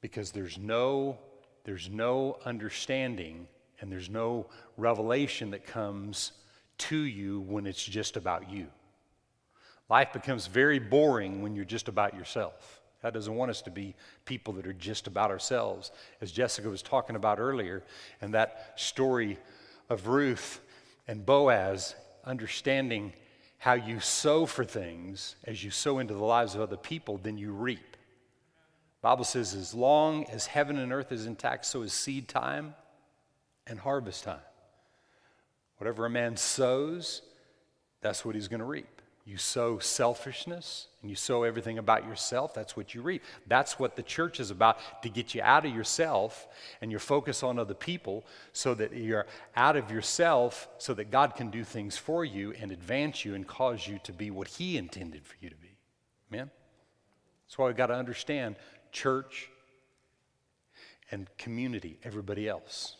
because 0.00 0.32
there's 0.32 0.58
no, 0.58 1.18
there's 1.64 1.88
no 1.88 2.38
understanding 2.44 3.46
and 3.80 3.90
there's 3.90 4.08
no 4.08 4.46
revelation 4.76 5.50
that 5.50 5.66
comes 5.66 6.32
to 6.78 6.96
you 6.96 7.40
when 7.40 7.66
it's 7.66 7.84
just 7.84 8.16
about 8.16 8.50
you. 8.50 8.66
Life 9.88 10.12
becomes 10.12 10.46
very 10.46 10.78
boring 10.78 11.42
when 11.42 11.54
you're 11.54 11.64
just 11.64 11.88
about 11.88 12.14
yourself. 12.14 12.80
God 13.02 13.12
doesn't 13.12 13.34
want 13.34 13.50
us 13.50 13.60
to 13.62 13.70
be 13.70 13.94
people 14.24 14.54
that 14.54 14.66
are 14.66 14.72
just 14.72 15.06
about 15.06 15.30
ourselves. 15.30 15.90
As 16.20 16.30
Jessica 16.30 16.70
was 16.70 16.82
talking 16.82 17.16
about 17.16 17.40
earlier, 17.40 17.82
and 18.20 18.32
that 18.34 18.72
story 18.76 19.38
of 19.90 20.06
Ruth 20.06 20.60
and 21.06 21.24
Boaz 21.26 21.94
understanding 22.24 23.12
how 23.58 23.74
you 23.74 24.00
sow 24.00 24.46
for 24.46 24.64
things 24.64 25.36
as 25.44 25.62
you 25.62 25.70
sow 25.70 25.98
into 25.98 26.14
the 26.14 26.24
lives 26.24 26.54
of 26.54 26.60
other 26.60 26.76
people, 26.76 27.18
then 27.22 27.38
you 27.38 27.52
reap. 27.52 27.96
Bible 29.02 29.24
says, 29.24 29.54
as 29.54 29.74
long 29.74 30.24
as 30.26 30.46
heaven 30.46 30.78
and 30.78 30.92
earth 30.92 31.10
is 31.10 31.26
intact, 31.26 31.64
so 31.64 31.82
is 31.82 31.92
seed 31.92 32.28
time 32.28 32.74
and 33.66 33.80
harvest 33.80 34.24
time. 34.24 34.38
Whatever 35.78 36.06
a 36.06 36.10
man 36.10 36.36
sows, 36.36 37.22
that's 38.00 38.24
what 38.24 38.36
he's 38.36 38.46
going 38.48 38.60
to 38.60 38.66
reap. 38.66 39.01
You 39.24 39.36
sow 39.36 39.78
selfishness 39.78 40.88
and 41.00 41.10
you 41.10 41.16
sow 41.16 41.44
everything 41.44 41.78
about 41.78 42.06
yourself, 42.06 42.54
that's 42.54 42.76
what 42.76 42.94
you 42.94 43.02
reap. 43.02 43.22
That's 43.46 43.78
what 43.78 43.94
the 43.94 44.02
church 44.02 44.40
is 44.40 44.50
about 44.50 44.78
to 45.02 45.08
get 45.08 45.34
you 45.34 45.42
out 45.42 45.64
of 45.64 45.74
yourself 45.74 46.48
and 46.80 46.90
your 46.90 47.00
focus 47.00 47.42
on 47.42 47.58
other 47.58 47.74
people 47.74 48.24
so 48.52 48.74
that 48.74 48.92
you're 48.92 49.26
out 49.54 49.76
of 49.76 49.90
yourself 49.90 50.68
so 50.78 50.92
that 50.94 51.10
God 51.10 51.36
can 51.36 51.50
do 51.50 51.62
things 51.62 51.96
for 51.96 52.24
you 52.24 52.52
and 52.60 52.72
advance 52.72 53.24
you 53.24 53.34
and 53.34 53.46
cause 53.46 53.86
you 53.86 54.00
to 54.04 54.12
be 54.12 54.30
what 54.30 54.48
He 54.48 54.76
intended 54.76 55.24
for 55.24 55.36
you 55.40 55.50
to 55.50 55.56
be. 55.56 55.76
Amen? 56.32 56.50
That's 57.46 57.58
why 57.58 57.66
we've 57.66 57.76
got 57.76 57.86
to 57.86 57.94
understand 57.94 58.56
church 58.90 59.50
and 61.10 61.28
community, 61.38 61.98
everybody 62.04 62.48
else 62.48 62.96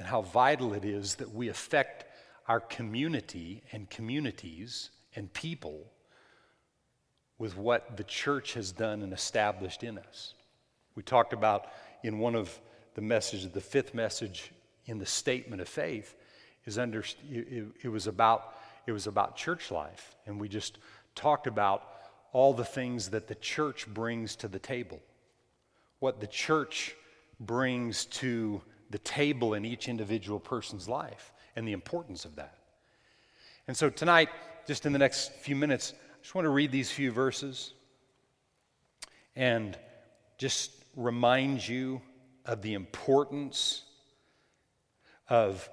and 0.00 0.08
how 0.08 0.22
vital 0.22 0.72
it 0.72 0.82
is 0.82 1.16
that 1.16 1.30
we 1.34 1.48
affect 1.48 2.06
our 2.48 2.58
community 2.58 3.62
and 3.70 3.88
communities 3.90 4.88
and 5.14 5.32
people 5.32 5.84
with 7.38 7.56
what 7.56 7.96
the 7.96 8.04
church 8.04 8.54
has 8.54 8.70
done 8.72 9.02
and 9.02 9.12
established 9.12 9.82
in 9.82 9.98
us. 9.98 10.34
We 10.94 11.02
talked 11.02 11.32
about 11.32 11.66
in 12.02 12.18
one 12.18 12.34
of 12.34 12.58
the 12.94 13.00
messages, 13.00 13.48
the 13.50 13.60
fifth 13.60 13.94
message 13.94 14.52
in 14.86 14.98
the 14.98 15.06
statement 15.06 15.62
of 15.62 15.68
faith, 15.68 16.14
is 16.66 16.78
under, 16.78 17.00
it, 17.30 17.66
it 17.82 17.88
was 17.88 18.06
about 18.06 18.54
it 18.86 18.92
was 18.92 19.06
about 19.06 19.36
church 19.36 19.70
life, 19.70 20.16
and 20.26 20.40
we 20.40 20.48
just 20.48 20.78
talked 21.14 21.46
about 21.46 21.84
all 22.32 22.52
the 22.52 22.64
things 22.64 23.10
that 23.10 23.28
the 23.28 23.34
church 23.36 23.86
brings 23.86 24.36
to 24.36 24.48
the 24.48 24.58
table, 24.58 25.00
what 25.98 26.20
the 26.20 26.26
church 26.26 26.94
brings 27.38 28.06
to 28.06 28.60
the 28.90 28.98
table 28.98 29.54
in 29.54 29.64
each 29.64 29.88
individual 29.88 30.40
person's 30.40 30.88
life 30.88 31.32
and 31.56 31.68
the 31.68 31.72
importance 31.72 32.24
of 32.24 32.36
that. 32.36 32.58
And 33.68 33.76
so 33.76 33.90
tonight, 33.90 34.28
just 34.70 34.86
in 34.86 34.92
the 34.92 35.00
next 35.00 35.32
few 35.32 35.56
minutes, 35.56 35.94
I 35.98 36.22
just 36.22 36.32
want 36.32 36.44
to 36.44 36.50
read 36.50 36.70
these 36.70 36.92
few 36.92 37.10
verses 37.10 37.72
and 39.34 39.76
just 40.38 40.70
remind 40.94 41.66
you 41.66 42.00
of 42.44 42.62
the 42.62 42.74
importance 42.74 43.82
of 45.28 45.68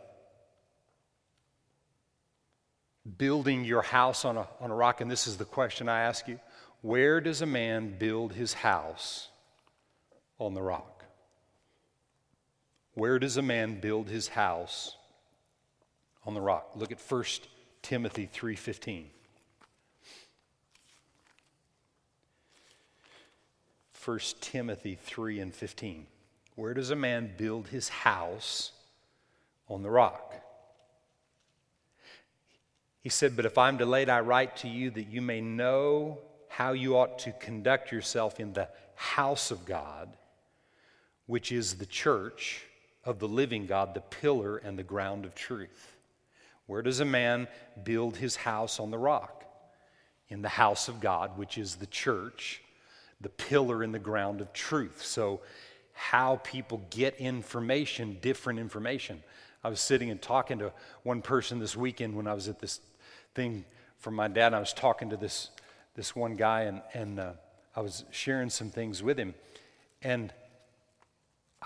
building 3.20 3.66
your 3.66 3.84
house 3.84 4.26
on 4.26 4.36
a, 4.36 4.48
on 4.60 4.72
a 4.72 4.76
rock. 4.76 5.00
And 5.00 5.12
this 5.12 5.28
is 5.28 5.38
the 5.38 5.46
question 5.46 5.88
I 5.88 6.02
ask 6.02 6.28
you 6.28 6.40
Where 6.82 7.22
does 7.22 7.44
a 7.44 7.46
man 7.46 8.00
build 8.00 8.34
his 8.34 8.52
house 8.54 9.28
on 10.40 10.56
the 10.56 10.64
rock? 10.64 11.06
Where 12.96 13.20
does 13.20 13.38
a 13.38 13.44
man 13.44 13.80
build 13.80 14.10
his 14.10 14.30
house? 14.30 14.98
On 16.26 16.34
the 16.34 16.42
rock. 16.42 16.72
Look 16.76 16.92
at 16.92 17.00
1 17.00 17.24
Timothy 17.88 18.28
3:15. 18.28 19.06
1 24.04 24.20
Timothy 24.42 24.96
3 24.96 25.40
and 25.40 25.56
15. 25.56 26.06
Where 26.56 26.74
does 26.74 26.90
a 26.90 26.98
man 26.98 27.34
build 27.38 27.70
his 27.70 27.88
house? 27.88 28.74
On 29.70 29.84
the 29.84 29.90
rock. 29.90 30.36
He 33.00 33.08
said, 33.08 33.38
But 33.38 33.46
if 33.46 33.58
I'm 33.58 33.78
delayed, 33.78 34.10
I 34.10 34.20
write 34.20 34.58
to 34.58 34.68
you 34.68 34.90
that 34.92 35.08
you 35.08 35.22
may 35.22 35.40
know 35.40 36.20
how 36.50 36.74
you 36.74 36.98
ought 36.98 37.20
to 37.20 37.32
conduct 37.32 37.94
yourself 37.94 38.42
in 38.42 38.52
the 38.52 38.68
house 38.96 39.50
of 39.50 39.64
God, 39.66 40.18
which 41.26 41.54
is 41.54 41.76
the 41.76 41.86
church 41.86 42.66
of 43.06 43.20
the 43.20 43.30
living 43.30 43.66
God, 43.66 43.94
the 43.94 44.02
pillar 44.02 44.58
and 44.58 44.78
the 44.78 44.84
ground 44.84 45.24
of 45.24 45.36
truth. 45.36 45.97
Where 46.68 46.82
does 46.82 47.00
a 47.00 47.06
man 47.06 47.48
build 47.84 48.18
his 48.18 48.36
house 48.36 48.80
on 48.80 48.92
the 48.92 48.98
rock? 48.98 49.38
in 50.30 50.42
the 50.42 50.50
house 50.50 50.88
of 50.88 51.00
God, 51.00 51.38
which 51.38 51.58
is 51.58 51.76
the 51.76 51.86
church, 51.86 52.62
the 53.22 53.30
pillar 53.30 53.84
in 53.84 53.92
the 53.92 54.00
ground 54.00 54.42
of 54.42 54.52
truth. 54.54 55.04
So, 55.04 55.42
how 55.94 56.40
people 56.44 56.86
get 56.92 57.16
information, 57.16 58.18
different 58.22 58.60
information. 58.60 59.24
I 59.64 59.70
was 59.70 59.80
sitting 59.80 60.12
and 60.12 60.22
talking 60.22 60.60
to 60.60 60.72
one 61.02 61.24
person 61.24 61.58
this 61.58 61.76
weekend 61.76 62.16
when 62.16 62.28
I 62.28 62.36
was 62.36 62.48
at 62.48 62.60
this 62.60 62.82
thing 63.34 63.66
from 63.98 64.14
my 64.14 64.28
dad. 64.28 64.54
I 64.54 64.60
was 64.60 64.74
talking 64.74 65.10
to 65.10 65.18
this, 65.18 65.50
this 65.96 66.16
one 66.16 66.36
guy, 66.36 66.64
and, 66.64 66.84
and 66.94 67.20
uh, 67.20 67.32
I 67.76 67.82
was 67.82 68.06
sharing 68.12 68.52
some 68.52 68.70
things 68.70 69.02
with 69.02 69.18
him. 69.18 69.34
And 70.04 70.32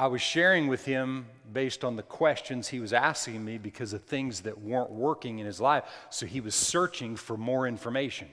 I 0.01 0.07
was 0.07 0.19
sharing 0.19 0.67
with 0.67 0.83
him 0.85 1.27
based 1.53 1.83
on 1.83 1.95
the 1.95 2.01
questions 2.01 2.67
he 2.67 2.79
was 2.79 2.91
asking 2.91 3.45
me 3.45 3.59
because 3.59 3.93
of 3.93 4.01
things 4.01 4.41
that 4.41 4.59
weren't 4.59 4.89
working 4.89 5.37
in 5.37 5.45
his 5.45 5.61
life. 5.61 5.83
So 6.09 6.25
he 6.25 6.41
was 6.41 6.55
searching 6.55 7.15
for 7.15 7.37
more 7.37 7.67
information. 7.67 8.27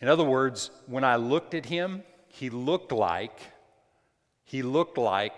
In 0.00 0.08
other 0.08 0.24
words, 0.24 0.70
when 0.86 1.04
I 1.04 1.16
looked 1.16 1.52
at 1.52 1.66
him, 1.66 2.02
he 2.28 2.48
looked 2.48 2.92
like 2.92 3.38
he 4.42 4.62
looked 4.62 4.96
like 4.96 5.34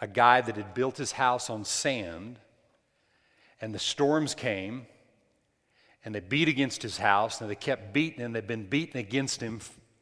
a 0.00 0.06
guy 0.06 0.40
that 0.40 0.54
had 0.54 0.72
built 0.72 0.98
his 0.98 1.10
house 1.10 1.50
on 1.50 1.64
sand 1.64 2.38
and 3.60 3.74
the 3.74 3.80
storms 3.80 4.36
came 4.36 4.86
and 6.04 6.14
they 6.14 6.20
beat 6.20 6.46
against 6.46 6.80
his 6.84 6.98
house 6.98 7.40
and 7.40 7.50
they 7.50 7.56
kept 7.56 7.92
beating 7.92 8.20
and 8.22 8.36
they've 8.36 8.46
been 8.46 8.66
beating 8.66 9.00
against 9.00 9.40
him 9.40 9.58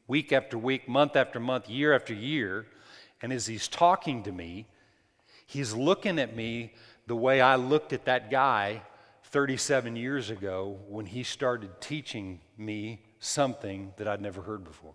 week 0.07 0.31
after 0.31 0.59
week, 0.59 0.87
month 0.87 1.17
after 1.17 1.41
month, 1.41 1.71
year 1.71 1.95
after 1.95 2.13
year. 2.13 2.67
And 3.23 3.33
as 3.33 3.47
he's 3.47 3.69
talking 3.69 4.23
to 4.25 4.33
me, 4.33 4.67
he's 5.47 5.75
looking 5.75 6.19
at 6.19 6.35
me 6.35 6.73
the 7.07 7.17
way 7.17 7.41
I 7.41 7.57
looked 7.57 7.93
at 7.93 8.05
that 8.07 8.31
guy 8.31 8.83
37 9.25 9.95
years 9.97 10.31
ago 10.31 10.79
when 10.89 11.07
he 11.07 11.23
started 11.23 11.81
teaching 11.81 12.41
me 12.57 13.03
something 13.21 13.93
that 13.97 14.09
I'd 14.09 14.21
never 14.21 14.43
heard 14.43 14.65
before. 14.65 14.95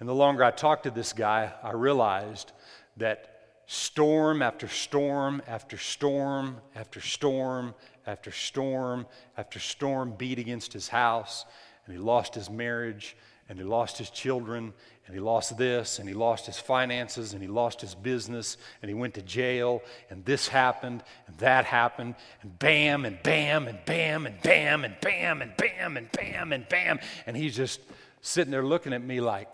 And 0.00 0.08
the 0.08 0.14
longer 0.14 0.42
I 0.44 0.50
talked 0.50 0.84
to 0.84 0.90
this 0.90 1.12
guy, 1.12 1.52
I 1.62 1.72
realized 1.72 2.52
that 2.96 3.36
storm 3.66 4.42
after 4.42 4.68
storm 4.68 5.42
after 5.46 5.76
storm 5.76 6.60
after 6.74 7.00
storm 7.00 7.74
after 8.06 8.30
storm 8.30 9.06
after 9.36 9.58
storm 9.58 10.14
beat 10.16 10.38
against 10.38 10.72
his 10.72 10.88
house, 10.88 11.44
and 11.84 11.94
he 11.94 12.00
lost 12.00 12.34
his 12.34 12.48
marriage, 12.48 13.16
and 13.48 13.58
he 13.58 13.64
lost 13.64 13.98
his 13.98 14.10
children, 14.10 14.72
and 15.06 15.14
he 15.14 15.20
lost 15.20 15.56
this, 15.56 15.98
and 16.00 16.08
he 16.08 16.14
lost 16.14 16.46
his 16.46 16.58
finances, 16.58 17.32
and 17.32 17.40
he 17.40 17.48
lost 17.48 17.80
his 17.80 17.94
business, 17.94 18.56
and 18.82 18.88
he 18.88 18.94
went 18.94 19.14
to 19.14 19.22
jail, 19.22 19.82
and 20.10 20.24
this 20.24 20.48
happened, 20.48 21.04
and 21.28 21.38
that 21.38 21.64
happened, 21.64 22.16
and 22.42 22.58
bam, 22.58 23.04
and 23.04 23.22
bam, 23.22 23.68
and 23.68 23.78
bam, 23.86 24.26
and 24.26 24.40
bam, 24.42 24.84
and 24.84 24.96
bam, 25.00 25.42
and 25.42 25.56
bam, 25.56 25.96
and 25.96 26.10
bam, 26.10 26.52
and 26.52 26.68
bam. 26.68 26.98
And 27.26 27.36
he's 27.36 27.54
just 27.54 27.80
sitting 28.20 28.50
there 28.50 28.64
looking 28.64 28.92
at 28.92 29.02
me 29.02 29.20
like, 29.20 29.52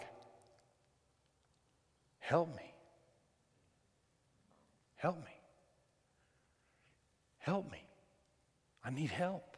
help 2.18 2.49
me. 2.56 2.72
Help 4.96 5.18
me. 5.18 5.25
Help 7.38 7.70
me. 7.70 7.82
I 8.84 8.90
need 8.90 9.11
help. 9.11 9.56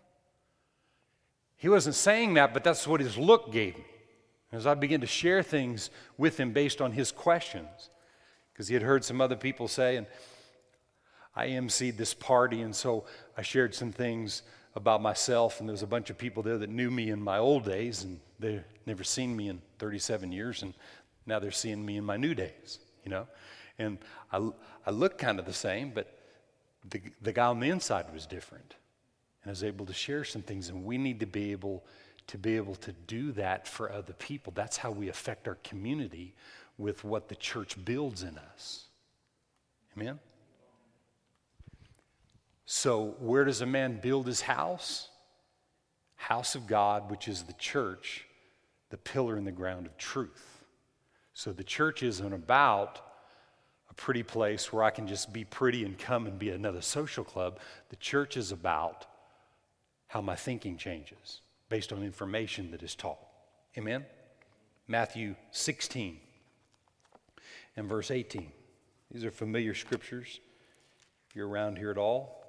He 1.56 1.68
wasn't 1.68 1.94
saying 1.94 2.34
that, 2.34 2.52
but 2.52 2.64
that's 2.64 2.86
what 2.86 3.00
his 3.00 3.16
look 3.16 3.52
gave 3.52 3.76
me. 3.76 3.84
As 4.54 4.66
I 4.66 4.75
began 4.75 5.00
to 5.00 5.06
share 5.06 5.42
things 5.42 5.90
with 6.16 6.38
him 6.38 6.52
based 6.52 6.80
on 6.80 6.92
his 6.92 7.11
questions, 7.11 7.90
because 8.52 8.68
he 8.68 8.75
had 8.75 8.82
heard 8.82 9.04
some 9.04 9.20
other 9.20 9.37
people 9.37 9.66
say, 9.66 9.96
and 9.96 10.06
I 11.34 11.49
emceed 11.49 11.96
this 11.96 12.14
party, 12.14 12.62
and 12.62 12.75
so 12.75 13.04
I 13.37 13.42
shared 13.42 13.75
some 13.75 13.90
things 13.90 14.42
about 14.76 15.02
myself, 15.02 15.58
and 15.58 15.68
there 15.68 15.73
was 15.73 15.82
a 15.82 15.88
bunch 15.88 16.11
of 16.11 16.18
people 16.18 16.42
there 16.42 16.58
that 16.58 16.70
knew 16.70 16.90
me 16.90 17.11
in 17.11 17.20
my 17.20 17.38
old 17.38 17.64
days, 17.64 18.04
and 18.04 18.20
they'd 18.38 18.64
never 18.87 19.02
seen 19.02 19.34
me 19.34 19.49
in 19.49 19.61
37 19.78 20.30
years, 20.30 20.62
and 20.62 20.75
now 21.26 21.40
they're 21.40 21.50
seeing 21.50 21.84
me 21.84 21.96
in 21.96 22.04
my 22.04 22.17
new 22.17 22.34
days, 22.34 22.78
you 23.04 23.10
know? 23.10 23.26
And 23.78 23.99
I, 24.32 24.50
I 24.86 24.90
looked 24.90 25.19
kind 25.19 25.40
of 25.40 25.47
the 25.47 25.52
same, 25.52 25.90
but 25.90 26.17
the, 26.88 27.00
the 27.23 27.32
guy 27.32 27.47
on 27.47 27.58
the 27.58 27.71
inside 27.71 28.12
was 28.12 28.26
different. 28.26 28.75
And 29.43 29.50
I 29.50 29.52
was 29.52 29.64
able 29.64 29.86
to 29.86 29.95
share 29.95 30.23
some 30.23 30.43
things, 30.43 30.69
and 30.69 30.84
we 30.84 30.99
need 30.99 31.21
to 31.21 31.26
be 31.26 31.50
able 31.50 31.84
to 32.26 32.39
be 32.39 32.56
able 32.56 32.75
to 32.76 32.93
do 32.93 33.32
that 33.32 33.69
for 33.69 33.93
other 33.93 34.15
people. 34.15 34.52
That's 34.54 34.76
how 34.76 34.91
we 34.91 35.08
affect 35.08 35.47
our 35.47 35.56
community 35.56 36.34
with 36.78 37.04
what 37.04 37.28
the 37.28 37.34
church 37.34 37.82
builds 37.84 38.23
in 38.23 38.39
us. 38.39 38.87
Amen? 39.97 40.19
So, 42.67 43.15
where 43.21 43.45
does 43.45 43.60
a 43.60 43.67
man 43.67 44.00
build 44.00 44.26
his 44.26 44.41
house? 44.41 45.08
House 46.17 46.54
of 46.54 46.67
God, 46.67 47.10
which 47.10 47.28
is 47.28 47.43
the 47.43 47.52
church, 47.54 48.26
the 48.89 48.97
pillar 48.97 49.37
in 49.37 49.45
the 49.45 49.52
ground 49.52 49.87
of 49.87 49.97
truth. 49.99 50.65
So, 51.34 51.52
the 51.52 51.65
church 51.65 52.02
isn't 52.02 52.32
about 52.32 53.00
a 53.91 53.95
pretty 53.95 54.23
place 54.23 54.73
where 54.73 54.82
I 54.82 54.91
can 54.91 55.06
just 55.06 55.32
be 55.32 55.45
pretty 55.45 55.84
and 55.84 55.99
come 55.99 56.26
and 56.26 56.39
be 56.39 56.50
another 56.50 56.80
social 56.80 57.23
club. 57.23 57.60
The 57.91 57.97
church 57.97 58.37
is 58.37 58.50
about 58.50 59.06
how 60.08 60.23
my 60.23 60.34
thinking 60.34 60.78
changes 60.78 61.43
based 61.75 61.93
on 61.93 62.04
information 62.04 62.71
that 62.71 62.84
is 62.84 62.95
taught. 62.95 63.19
Amen? 63.76 64.06
Matthew 64.87 65.34
16 65.50 66.21
and 67.76 67.89
verse 67.89 68.13
18. 68.13 68.52
These 69.10 69.25
are 69.25 69.32
familiar 69.32 69.75
scriptures. 69.75 70.39
If 71.28 71.34
you're 71.34 71.49
around 71.49 71.78
here 71.78 71.91
at 71.91 71.99
all, 71.99 72.45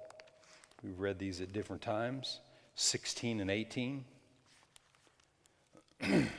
we've 0.84 1.00
read 1.00 1.18
these 1.18 1.42
at 1.42 1.54
different 1.54 1.82
times 1.82 2.40
16 2.76 3.40
and 3.42 3.50
18. 3.50 4.06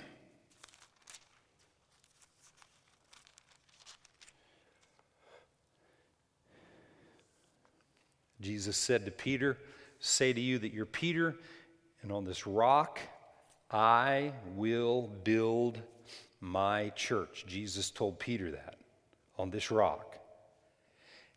Jesus 8.41 8.77
said 8.77 9.05
to 9.07 9.11
Peter, 9.11 9.59
Say 9.99 10.33
to 10.33 10.41
you 10.41 10.61
that 10.61 10.73
you're 10.73 10.87
Peter 10.87 11.35
and 12.07 12.13
on 12.13 12.25
this 12.25 12.47
rock, 12.47 13.01
I 13.69 14.33
will 14.55 15.11
build 15.25 15.83
my 16.41 16.91
church. 16.91 17.45
Jesus 17.49 17.91
told 17.91 18.21
Peter 18.21 18.53
that 18.53 18.77
on 19.37 19.51
this 19.51 19.73
rock. 19.73 20.17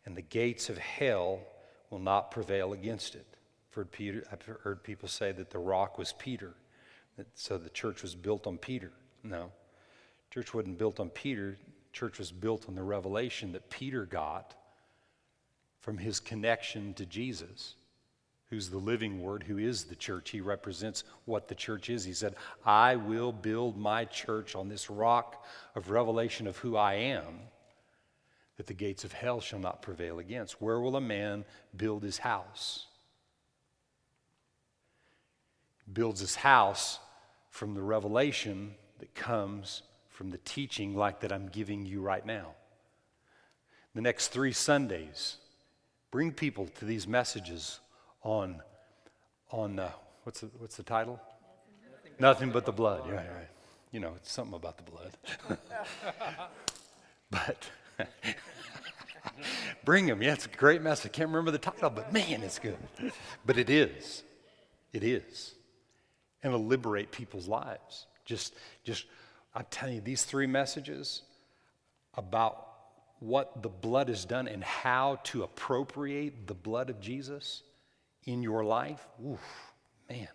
And 0.06 0.16
the 0.16 0.22
gates 0.22 0.68
of 0.68 0.78
hell 0.78 1.40
will 1.90 1.98
not 1.98 2.30
prevail 2.30 2.72
against 2.72 3.16
it. 3.16 3.26
I've 3.68 3.74
heard, 3.74 3.90
Peter, 3.90 4.24
I've 4.30 4.42
heard 4.62 4.84
people 4.84 5.08
say 5.08 5.32
that 5.32 5.50
the 5.50 5.58
rock 5.58 5.98
was 5.98 6.12
Peter, 6.12 6.54
that, 7.16 7.26
so 7.34 7.58
the 7.58 7.70
church 7.70 8.02
was 8.02 8.14
built 8.14 8.46
on 8.46 8.56
Peter. 8.56 8.92
No, 9.24 9.50
church 10.32 10.54
wasn't 10.54 10.78
built 10.78 11.00
on 11.00 11.10
Peter. 11.10 11.58
Church 11.92 12.20
was 12.20 12.30
built 12.30 12.68
on 12.68 12.76
the 12.76 12.82
revelation 12.84 13.50
that 13.50 13.68
Peter 13.70 14.06
got 14.06 14.54
from 15.80 15.98
his 15.98 16.20
connection 16.20 16.94
to 16.94 17.06
Jesus 17.06 17.74
who's 18.50 18.68
the 18.68 18.78
living 18.78 19.22
word, 19.22 19.44
who 19.44 19.58
is 19.58 19.84
the 19.84 19.94
church. 19.94 20.30
He 20.30 20.40
represents 20.40 21.04
what 21.24 21.48
the 21.48 21.54
church 21.54 21.88
is. 21.88 22.04
He 22.04 22.12
said, 22.12 22.34
I 22.66 22.96
will 22.96 23.32
build 23.32 23.78
my 23.78 24.04
church 24.04 24.54
on 24.54 24.68
this 24.68 24.90
rock 24.90 25.46
of 25.74 25.90
revelation 25.90 26.46
of 26.46 26.58
who 26.58 26.76
I 26.76 26.94
am, 26.94 27.40
that 28.56 28.66
the 28.66 28.74
gates 28.74 29.04
of 29.04 29.12
hell 29.12 29.40
shall 29.40 29.60
not 29.60 29.82
prevail 29.82 30.18
against. 30.18 30.60
Where 30.60 30.80
will 30.80 30.96
a 30.96 31.00
man 31.00 31.44
build 31.76 32.02
his 32.02 32.18
house? 32.18 32.86
builds 35.92 36.20
his 36.20 36.36
house 36.36 36.98
from 37.50 37.74
the 37.74 37.82
revelation 37.82 38.74
that 38.98 39.14
comes 39.14 39.82
from 40.08 40.30
the 40.30 40.38
teaching 40.38 40.94
like 40.94 41.20
that 41.20 41.32
I'm 41.32 41.48
giving 41.48 41.86
you 41.86 42.00
right 42.00 42.24
now. 42.24 42.54
The 43.94 44.02
next 44.02 44.28
three 44.28 44.52
Sundays, 44.52 45.36
bring 46.10 46.32
people 46.32 46.68
to 46.78 46.84
these 46.84 47.08
messages 47.08 47.80
on, 48.22 48.62
on 49.50 49.78
uh, 49.78 49.90
what's, 50.24 50.40
the, 50.40 50.46
what's 50.58 50.76
the 50.76 50.82
title? 50.82 51.20
Nothing, 51.82 52.12
Nothing 52.18 52.50
but 52.50 52.66
the 52.66 52.72
blood. 52.72 53.06
Right, 53.06 53.16
right. 53.16 53.48
You 53.92 54.00
know, 54.00 54.12
it's 54.16 54.30
something 54.30 54.54
about 54.54 54.76
the 54.76 54.90
blood. 54.90 55.58
but 57.30 57.70
bring 59.84 60.06
them. 60.06 60.22
Yeah, 60.22 60.32
it's 60.32 60.46
a 60.46 60.50
great 60.50 60.82
message. 60.82 61.10
I 61.10 61.12
can't 61.12 61.28
remember 61.28 61.50
the 61.50 61.58
title, 61.58 61.90
but 61.90 62.12
man, 62.12 62.42
it's 62.42 62.58
good. 62.58 62.78
But 63.44 63.58
it 63.58 63.68
is. 63.68 64.22
It 64.92 65.02
is. 65.02 65.54
And 66.42 66.52
it'll 66.52 66.64
liberate 66.64 67.10
people's 67.10 67.48
lives. 67.48 68.06
Just, 68.24 68.54
just, 68.84 69.06
I'm 69.54 69.66
telling 69.70 69.96
you, 69.96 70.00
these 70.00 70.22
three 70.22 70.46
messages 70.46 71.22
about 72.14 72.66
what 73.18 73.62
the 73.62 73.68
blood 73.68 74.08
has 74.08 74.24
done 74.24 74.48
and 74.48 74.64
how 74.64 75.18
to 75.24 75.42
appropriate 75.42 76.46
the 76.46 76.54
blood 76.54 76.90
of 76.90 77.00
Jesus 77.00 77.62
in 78.32 78.42
your 78.42 78.64
life, 78.64 79.06
man, 80.08 80.28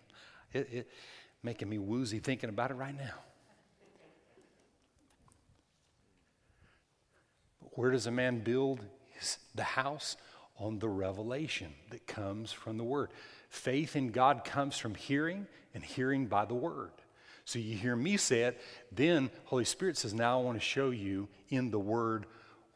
it, 0.52 0.68
it 0.72 0.90
making 1.42 1.68
me 1.68 1.78
woozy 1.78 2.18
thinking 2.18 2.48
about 2.48 2.70
it 2.70 2.74
right 2.74 2.96
now. 2.96 3.14
But 7.60 7.78
Where 7.78 7.90
does 7.90 8.06
a 8.06 8.10
man 8.10 8.40
build 8.40 8.80
his, 9.12 9.38
the 9.54 9.64
house? 9.64 10.16
On 10.58 10.78
the 10.78 10.88
revelation 10.88 11.74
that 11.90 12.06
comes 12.06 12.50
from 12.50 12.78
the 12.78 12.82
Word. 12.82 13.10
Faith 13.50 13.94
in 13.94 14.10
God 14.10 14.42
comes 14.42 14.78
from 14.78 14.94
hearing, 14.94 15.46
and 15.76 15.84
hearing 15.84 16.26
by 16.26 16.46
the 16.46 16.54
word. 16.54 16.90
So 17.44 17.58
you 17.58 17.76
hear 17.76 17.94
me 17.94 18.16
say 18.16 18.44
it, 18.44 18.58
then 18.90 19.30
Holy 19.44 19.66
Spirit 19.66 19.98
says, 19.98 20.14
Now 20.14 20.40
I 20.40 20.42
want 20.42 20.58
to 20.58 20.64
show 20.64 20.88
you 20.88 21.28
in 21.50 21.70
the 21.70 21.78
word 21.78 22.24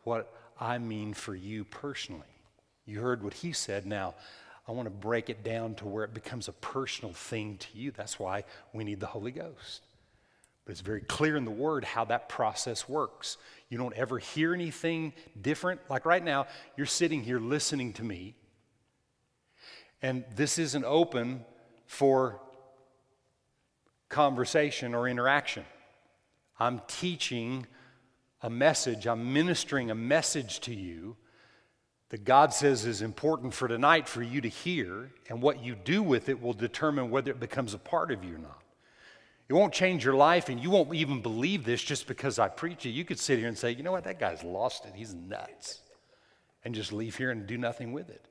what 0.05 0.33
I 0.61 0.77
mean 0.77 1.15
for 1.15 1.35
you 1.35 1.65
personally. 1.65 2.29
You 2.85 3.01
heard 3.01 3.25
what 3.25 3.33
he 3.33 3.53
said. 3.53 3.87
Now 3.87 4.15
I 4.71 4.73
want 4.73 4.87
to 4.87 4.91
break 4.91 5.31
it 5.31 5.43
down 5.43 5.75
to 5.77 5.89
where 5.89 6.05
it 6.05 6.15
becomes 6.15 6.47
a 6.47 6.53
personal 6.53 7.13
thing 7.13 7.57
to 7.57 7.67
you. 7.77 7.91
That's 7.91 8.21
why 8.21 8.45
we 8.73 8.85
need 8.85 9.01
the 9.01 9.07
Holy 9.07 9.33
Ghost. 9.33 9.83
But 10.65 10.71
it's 10.71 10.81
very 10.81 11.01
clear 11.01 11.37
in 11.37 11.45
the 11.45 11.51
Word 11.51 11.85
how 11.85 12.05
that 12.05 12.29
process 12.29 12.89
works. 12.89 13.37
You 13.69 13.79
don't 13.79 13.97
ever 13.97 14.21
hear 14.21 14.55
anything 14.55 15.13
different. 15.43 15.81
Like 15.91 16.07
right 16.07 16.23
now, 16.23 16.47
you're 16.77 16.87
sitting 16.87 17.25
here 17.25 17.41
listening 17.41 17.95
to 17.95 18.05
me, 18.05 18.37
and 20.03 20.23
this 20.37 20.57
isn't 20.57 20.85
open 20.85 21.45
for 21.87 22.41
conversation 24.09 24.95
or 24.95 25.09
interaction. 25.09 25.65
I'm 26.61 26.81
teaching 26.87 27.67
a 28.41 28.49
message, 28.49 29.09
I'm 29.09 29.33
ministering 29.33 29.91
a 29.91 29.97
message 29.97 30.61
to 30.61 30.73
you 30.73 31.17
that 32.11 32.25
God 32.25 32.53
says 32.53 32.85
is 32.85 33.03
important 33.03 33.55
for 33.55 33.69
tonight 33.69 34.09
for 34.09 34.23
you 34.23 34.41
to 34.41 34.49
hear, 34.49 35.11
and 35.29 35.41
what 35.41 35.65
you 35.65 35.75
do 35.75 36.03
with 36.03 36.29
it 36.29 36.43
will 36.43 36.53
determine 36.53 37.11
whether 37.11 37.31
it 37.31 37.41
becomes 37.41 37.73
a 37.73 37.79
part 37.79 38.11
of 38.11 38.25
you 38.25 38.35
or 38.35 38.39
not. 38.39 38.63
It 39.49 39.55
won't 39.55 39.73
change 39.73 40.05
your 40.05 40.15
life, 40.15 40.49
and 40.49 40.61
you 40.61 40.71
won't 40.71 40.95
even 40.95 41.23
believe 41.23 41.65
this 41.65 41.83
just 41.83 42.07
because 42.07 42.39
I 42.39 42.49
preach 42.49 42.85
it. 42.87 42.91
You 42.91 43.05
could 43.05 43.19
sit 43.19 43.39
here 43.39 43.49
and 43.49 43.59
say, 43.59 43.73
you 43.73 43.83
know 43.83 43.93
what, 43.93 44.05
that 44.05 44.21
guy's 44.21 44.45
lost 44.45 44.87
it. 44.87 44.93
He's 44.95 45.15
nuts. 45.15 45.81
And 46.65 46.75
just 46.75 46.93
leave 46.93 47.17
here 47.17 47.31
and 47.31 47.47
do 47.47 47.57
nothing 47.57 47.93
with 47.93 48.11
it. 48.11 48.25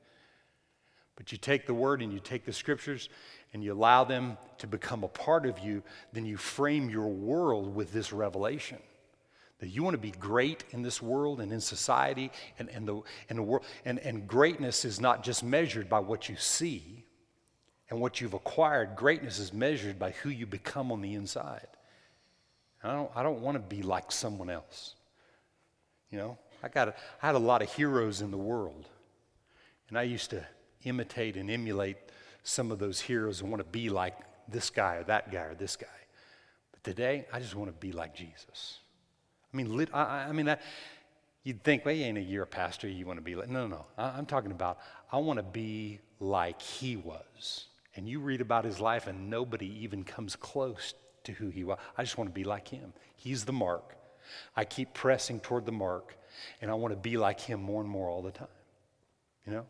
But 1.15 1.31
you 1.31 1.37
take 1.37 1.65
the 1.65 1.73
word 1.73 2.01
and 2.01 2.13
you 2.13 2.19
take 2.19 2.45
the 2.45 2.53
scriptures 2.53 3.09
and 3.53 3.63
you 3.63 3.73
allow 3.73 4.03
them 4.03 4.37
to 4.59 4.67
become 4.67 5.03
a 5.03 5.09
part 5.09 5.45
of 5.45 5.59
you, 5.59 5.83
then 6.13 6.25
you 6.25 6.37
frame 6.37 6.89
your 6.89 7.07
world 7.07 7.75
with 7.75 7.91
this 7.91 8.13
revelation. 8.13 8.77
That 9.59 9.67
you 9.67 9.83
want 9.83 9.93
to 9.93 10.01
be 10.01 10.11
great 10.11 10.63
in 10.71 10.81
this 10.81 11.01
world 11.01 11.41
and 11.41 11.51
in 11.51 11.59
society 11.59 12.31
and, 12.59 12.69
and, 12.69 12.87
the, 12.87 13.01
and 13.29 13.37
the 13.37 13.43
world. 13.43 13.65
And, 13.85 13.99
and 13.99 14.27
greatness 14.27 14.85
is 14.85 15.01
not 15.01 15.23
just 15.23 15.43
measured 15.43 15.89
by 15.89 15.99
what 15.99 16.29
you 16.29 16.37
see, 16.37 17.05
and 17.89 17.99
what 17.99 18.21
you've 18.21 18.33
acquired, 18.33 18.95
greatness 18.95 19.39
is 19.39 19.51
measured 19.51 19.97
by 19.97 20.11
who 20.11 20.29
you 20.29 20.45
become 20.45 20.91
on 20.91 21.01
the 21.01 21.15
inside. 21.15 21.67
I 22.83 22.93
don't, 22.93 23.11
I 23.15 23.23
don't 23.23 23.41
want 23.41 23.55
to 23.55 23.75
be 23.75 23.81
like 23.81 24.11
someone 24.11 24.49
else. 24.49 24.95
You 26.11 26.19
know, 26.19 26.37
I, 26.63 26.69
got 26.69 26.89
a, 26.89 26.93
I 27.21 27.27
had 27.27 27.35
a 27.35 27.39
lot 27.39 27.61
of 27.61 27.73
heroes 27.73 28.21
in 28.21 28.31
the 28.31 28.37
world, 28.37 28.87
and 29.89 29.97
I 29.97 30.03
used 30.03 30.29
to 30.31 30.45
imitate 30.83 31.35
and 31.35 31.49
emulate 31.49 31.97
some 32.43 32.71
of 32.71 32.79
those 32.79 33.01
heroes 33.01 33.41
and 33.41 33.49
want 33.49 33.63
to 33.63 33.69
be 33.69 33.89
like 33.89 34.15
this 34.47 34.69
guy 34.69 34.95
or 34.95 35.03
that 35.05 35.31
guy 35.31 35.41
or 35.41 35.55
this 35.55 35.75
guy. 35.75 35.87
But 36.71 36.83
today, 36.83 37.25
I 37.33 37.39
just 37.39 37.55
want 37.55 37.69
to 37.69 37.77
be 37.77 37.91
like 37.91 38.15
Jesus. 38.15 38.78
I 39.53 39.57
mean, 39.57 39.75
lit, 39.75 39.89
I, 39.93 40.25
I, 40.29 40.31
mean, 40.31 40.49
I, 40.49 40.57
you'd 41.43 41.63
think, 41.63 41.85
well, 41.85 41.93
you 41.93 42.05
ain't 42.05 42.17
a 42.17 42.21
year 42.21 42.45
pastor, 42.45 42.87
you 42.87 43.05
want 43.05 43.17
to 43.17 43.23
be 43.23 43.35
like, 43.35 43.49
no, 43.49 43.67
no, 43.67 43.77
no. 43.77 43.85
I, 43.97 44.09
I'm 44.17 44.25
talking 44.25 44.51
about, 44.51 44.79
I 45.11 45.17
want 45.17 45.37
to 45.37 45.43
be 45.43 45.99
like 46.19 46.61
he 46.61 46.95
was 46.95 47.65
and 47.99 48.07
you 48.07 48.21
read 48.21 48.39
about 48.39 48.63
his 48.63 48.79
life, 48.79 49.07
and 49.07 49.29
nobody 49.29 49.83
even 49.83 50.05
comes 50.05 50.35
close 50.35 50.93
to 51.25 51.33
who 51.33 51.49
he 51.49 51.65
was. 51.65 51.77
I 51.97 52.03
just 52.03 52.17
want 52.17 52.29
to 52.29 52.33
be 52.33 52.45
like 52.45 52.67
him. 52.67 52.93
He's 53.17 53.43
the 53.43 53.51
mark. 53.51 53.97
I 54.55 54.63
keep 54.63 54.93
pressing 54.93 55.41
toward 55.41 55.65
the 55.65 55.73
mark, 55.73 56.15
and 56.61 56.71
I 56.71 56.75
want 56.75 56.93
to 56.93 56.99
be 56.99 57.17
like 57.17 57.41
him 57.41 57.61
more 57.61 57.81
and 57.81 57.89
more 57.89 58.07
all 58.07 58.21
the 58.21 58.31
time. 58.31 58.47
You 59.45 59.53
know? 59.53 59.65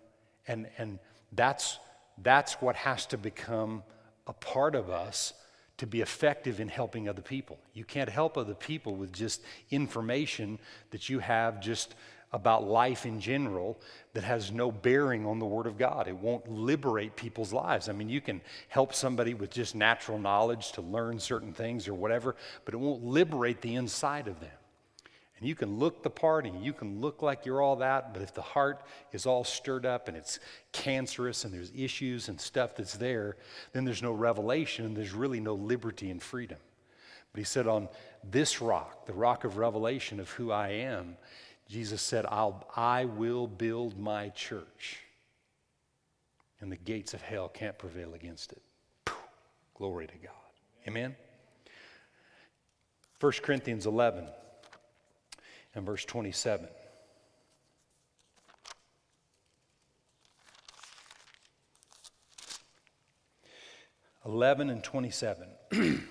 And, 0.48 0.68
and 0.78 1.00
that's, 1.32 1.80
that's 2.22 2.54
what 2.62 2.76
has 2.76 3.08
to 3.08 3.18
become 3.18 3.82
a 4.28 4.34
part 4.34 4.76
of 4.76 4.92
us 4.92 5.34
to 5.80 5.88
be 5.88 6.02
effective 6.02 6.60
in 6.60 6.68
helping 6.68 7.10
other 7.10 7.22
people. 7.22 7.58
You 7.74 7.86
can't 7.86 8.10
help 8.10 8.38
other 8.38 8.54
people 8.54 8.96
with 8.96 9.12
just 9.12 9.42
information 9.72 10.60
that 10.92 11.10
you 11.10 11.20
have 11.20 11.60
just 11.60 11.96
about 12.32 12.64
life 12.64 13.06
in 13.06 13.20
general 13.20 13.80
that 14.14 14.24
has 14.24 14.52
no 14.52 14.72
bearing 14.72 15.26
on 15.26 15.40
the 15.40 15.46
Word 15.46 15.66
of 15.66 15.78
God. 15.78 16.08
It 16.08 16.16
won't 16.16 16.48
liberate 16.48 17.16
people's 17.16 17.52
lives. 17.52 17.90
I 17.90 17.94
mean, 17.94 18.10
you 18.10 18.22
can 18.22 18.42
help 18.68 18.94
somebody 18.94 19.34
with 19.34 19.50
just 19.50 19.74
natural 19.74 20.20
knowledge 20.20 20.74
to 20.74 20.82
learn 20.82 21.20
certain 21.20 21.54
things 21.54 21.88
or 21.88 21.94
whatever, 21.94 22.36
but 22.66 22.74
it 22.74 22.78
won't 22.78 23.04
liberate 23.04 23.62
the 23.62 23.76
inside 23.76 24.28
of 24.28 24.40
them. 24.40 24.52
And 25.40 25.48
you 25.48 25.56
can 25.56 25.80
look 25.80 26.04
the 26.04 26.10
part 26.10 26.46
and 26.46 26.64
you 26.64 26.74
can 26.74 27.00
look 27.00 27.22
like 27.22 27.46
you're 27.46 27.62
all 27.62 27.78
that, 27.78 28.14
but 28.14 28.22
if 28.22 28.34
the 28.34 28.42
heart 28.42 28.82
is 29.14 29.26
all 29.26 29.46
stirred 29.46 29.86
up 29.86 30.10
and 30.10 30.18
it's 30.18 30.40
cancerous 30.74 31.46
and 31.46 31.54
there's 31.54 31.72
issues 31.74 32.28
and 32.28 32.40
stuff 32.40 32.76
that's 32.76 32.98
there, 32.98 33.38
then 33.72 33.86
there's 33.86 34.04
no 34.04 34.12
revelation 34.12 34.86
and 34.86 34.98
there's 34.98 35.14
really 35.14 35.40
no 35.40 35.54
liberty 35.54 36.12
and 36.12 36.22
freedom. 36.22 36.58
But 37.32 37.40
he 37.40 37.46
said, 37.46 37.68
On 37.68 37.88
this 38.24 38.62
rock, 38.62 39.06
the 39.06 39.14
rock 39.14 39.46
of 39.46 39.58
revelation 39.58 40.20
of 40.20 40.30
who 40.32 40.52
I 40.52 40.70
am, 40.70 41.16
Jesus 41.70 42.02
said, 42.02 42.26
I'll, 42.28 42.68
I 42.76 43.06
will 43.06 43.48
build 43.48 43.98
my 43.98 44.30
church, 44.30 45.04
and 46.60 46.72
the 46.72 46.78
gates 46.78 47.14
of 47.14 47.22
hell 47.22 47.48
can't 47.48 47.78
prevail 47.78 48.14
against 48.14 48.52
it. 48.52 48.62
Glory 49.76 50.08
to 50.08 50.18
God. 50.18 50.34
Amen? 50.88 51.16
1 53.22 53.32
Corinthians 53.44 53.86
11 53.86 54.28
and 55.80 55.86
verse 55.86 56.06
27. 56.06 56.68
Eleven 64.26 64.70
and 64.70 64.84
twenty-seven. 64.84 65.48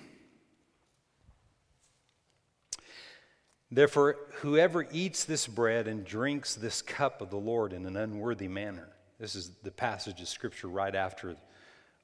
Therefore, 3.71 4.17
whoever 4.37 4.87
eats 4.91 5.25
this 5.25 5.45
bread 5.45 5.87
and 5.87 6.03
drinks 6.03 6.55
this 6.55 6.81
cup 6.81 7.21
of 7.21 7.29
the 7.29 7.37
Lord 7.37 7.71
in 7.71 7.85
an 7.85 7.95
unworthy 7.95 8.47
manner, 8.47 8.89
this 9.19 9.35
is 9.35 9.51
the 9.61 9.69
passage 9.69 10.19
of 10.19 10.27
Scripture 10.27 10.67
right 10.67 10.95
after 10.95 11.35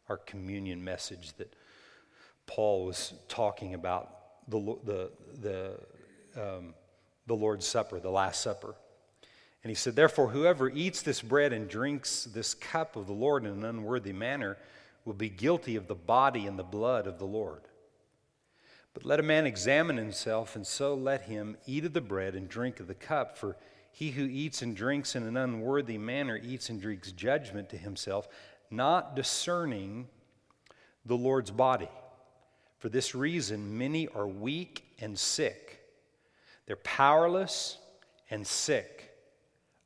our 0.07 0.17
communion 0.17 0.83
message 0.83 1.33
that 1.37 1.55
Paul 2.45 2.85
was 2.85 3.15
talking 3.27 3.73
about 3.73 4.11
the, 4.47 4.59
the, 4.83 5.11
the, 5.41 5.79
um, 6.39 6.75
the 7.27 7.35
Lord's 7.35 7.67
Supper, 7.67 7.99
the 7.99 8.09
Last 8.09 8.41
Supper. 8.41 8.75
And 9.63 9.71
he 9.71 9.75
said, 9.75 9.95
Therefore, 9.95 10.29
whoever 10.29 10.69
eats 10.69 11.01
this 11.01 11.21
bread 11.21 11.51
and 11.51 11.67
drinks 11.67 12.25
this 12.25 12.53
cup 12.53 12.95
of 12.95 13.07
the 13.07 13.13
Lord 13.13 13.45
in 13.45 13.51
an 13.51 13.65
unworthy 13.65 14.13
manner 14.13 14.57
will 15.05 15.13
be 15.13 15.29
guilty 15.29 15.75
of 15.75 15.87
the 15.87 15.95
body 15.95 16.45
and 16.45 16.57
the 16.57 16.63
blood 16.63 17.07
of 17.07 17.17
the 17.17 17.25
Lord. 17.25 17.61
But 18.93 19.05
let 19.05 19.19
a 19.19 19.23
man 19.23 19.45
examine 19.45 19.97
himself, 19.97 20.55
and 20.55 20.65
so 20.65 20.93
let 20.93 21.23
him 21.23 21.57
eat 21.65 21.83
of 21.83 21.93
the 21.93 22.01
bread 22.01 22.35
and 22.35 22.47
drink 22.47 22.79
of 22.79 22.87
the 22.87 22.93
cup. 22.93 23.37
For 23.37 23.57
he 23.91 24.11
who 24.11 24.25
eats 24.25 24.61
and 24.61 24.75
drinks 24.75 25.15
in 25.15 25.23
an 25.23 25.35
unworthy 25.35 25.97
manner 25.97 26.39
eats 26.41 26.69
and 26.69 26.81
drinks 26.81 27.11
judgment 27.11 27.69
to 27.69 27.77
himself, 27.77 28.27
not 28.69 29.15
discerning 29.15 30.07
the 31.05 31.17
Lord's 31.17 31.51
body. 31.51 31.89
For 32.77 32.89
this 32.89 33.15
reason, 33.15 33.77
many 33.77 34.07
are 34.09 34.27
weak 34.27 34.83
and 34.99 35.17
sick. 35.17 35.84
They're 36.65 36.75
powerless 36.77 37.77
and 38.29 38.45
sick 38.45 39.11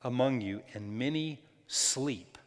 among 0.02 0.42
you, 0.42 0.62
and 0.74 0.98
many 0.98 1.42
sleep. 1.68 2.38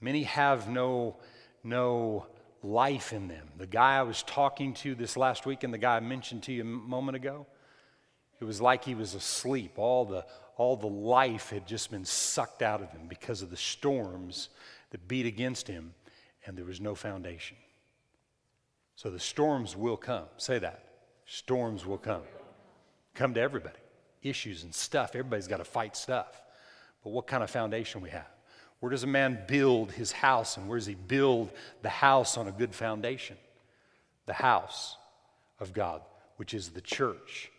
Many 0.00 0.24
have 0.24 0.68
no, 0.68 1.16
no 1.64 2.26
life 2.62 3.12
in 3.12 3.28
them. 3.28 3.48
The 3.56 3.66
guy 3.66 3.96
I 3.96 4.02
was 4.02 4.22
talking 4.22 4.74
to 4.74 4.94
this 4.94 5.16
last 5.16 5.46
week 5.46 5.64
and 5.64 5.72
the 5.72 5.78
guy 5.78 5.96
I 5.96 6.00
mentioned 6.00 6.42
to 6.44 6.52
you 6.52 6.62
a 6.62 6.64
moment 6.64 7.16
ago, 7.16 7.46
it 8.40 8.44
was 8.44 8.60
like 8.60 8.84
he 8.84 8.94
was 8.94 9.14
asleep. 9.14 9.78
All 9.78 10.04
the, 10.04 10.24
all 10.56 10.76
the 10.76 10.86
life 10.86 11.50
had 11.50 11.66
just 11.66 11.90
been 11.90 12.04
sucked 12.04 12.62
out 12.62 12.82
of 12.82 12.90
him 12.90 13.06
because 13.08 13.42
of 13.42 13.50
the 13.50 13.56
storms 13.56 14.50
that 14.90 15.06
beat 15.08 15.26
against 15.26 15.68
him, 15.68 15.94
and 16.46 16.56
there 16.56 16.64
was 16.64 16.80
no 16.80 16.94
foundation. 16.94 17.56
So 18.96 19.10
the 19.10 19.20
storms 19.20 19.76
will 19.76 19.96
come. 19.96 20.26
Say 20.36 20.58
that. 20.58 20.84
Storms 21.26 21.86
will 21.86 21.98
come. 21.98 22.22
Come 23.20 23.34
to 23.34 23.40
everybody. 23.42 23.76
Issues 24.22 24.62
and 24.62 24.74
stuff. 24.74 25.10
Everybody's 25.10 25.46
got 25.46 25.58
to 25.58 25.64
fight 25.64 25.94
stuff. 25.94 26.40
But 27.04 27.10
what 27.10 27.26
kind 27.26 27.42
of 27.42 27.50
foundation 27.50 28.00
we 28.00 28.08
have? 28.08 28.30
Where 28.78 28.88
does 28.88 29.02
a 29.02 29.06
man 29.06 29.40
build 29.46 29.92
his 29.92 30.10
house, 30.10 30.56
and 30.56 30.66
where 30.66 30.78
does 30.78 30.86
he 30.86 30.94
build 30.94 31.50
the 31.82 31.90
house 31.90 32.38
on 32.38 32.48
a 32.48 32.50
good 32.50 32.74
foundation? 32.74 33.36
The 34.24 34.32
house 34.32 34.96
of 35.58 35.74
God, 35.74 36.00
which 36.38 36.54
is 36.54 36.70
the 36.70 36.80
church, 36.80 37.52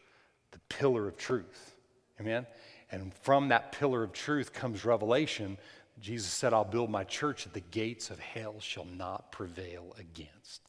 the 0.49 0.57
pillar 0.67 1.07
of 1.07 1.15
truth. 1.15 1.75
Amen? 2.19 2.47
And 2.91 3.13
from 3.21 3.49
that 3.49 3.71
pillar 3.71 4.01
of 4.01 4.13
truth 4.13 4.53
comes 4.53 4.83
revelation. 4.83 5.59
Jesus 5.99 6.31
said, 6.31 6.55
I'll 6.55 6.65
build 6.65 6.89
my 6.89 7.03
church 7.03 7.47
the 7.53 7.59
gates 7.59 8.09
of 8.09 8.17
hell 8.17 8.55
shall 8.61 8.85
not 8.85 9.31
prevail 9.31 9.95
against. 9.99 10.63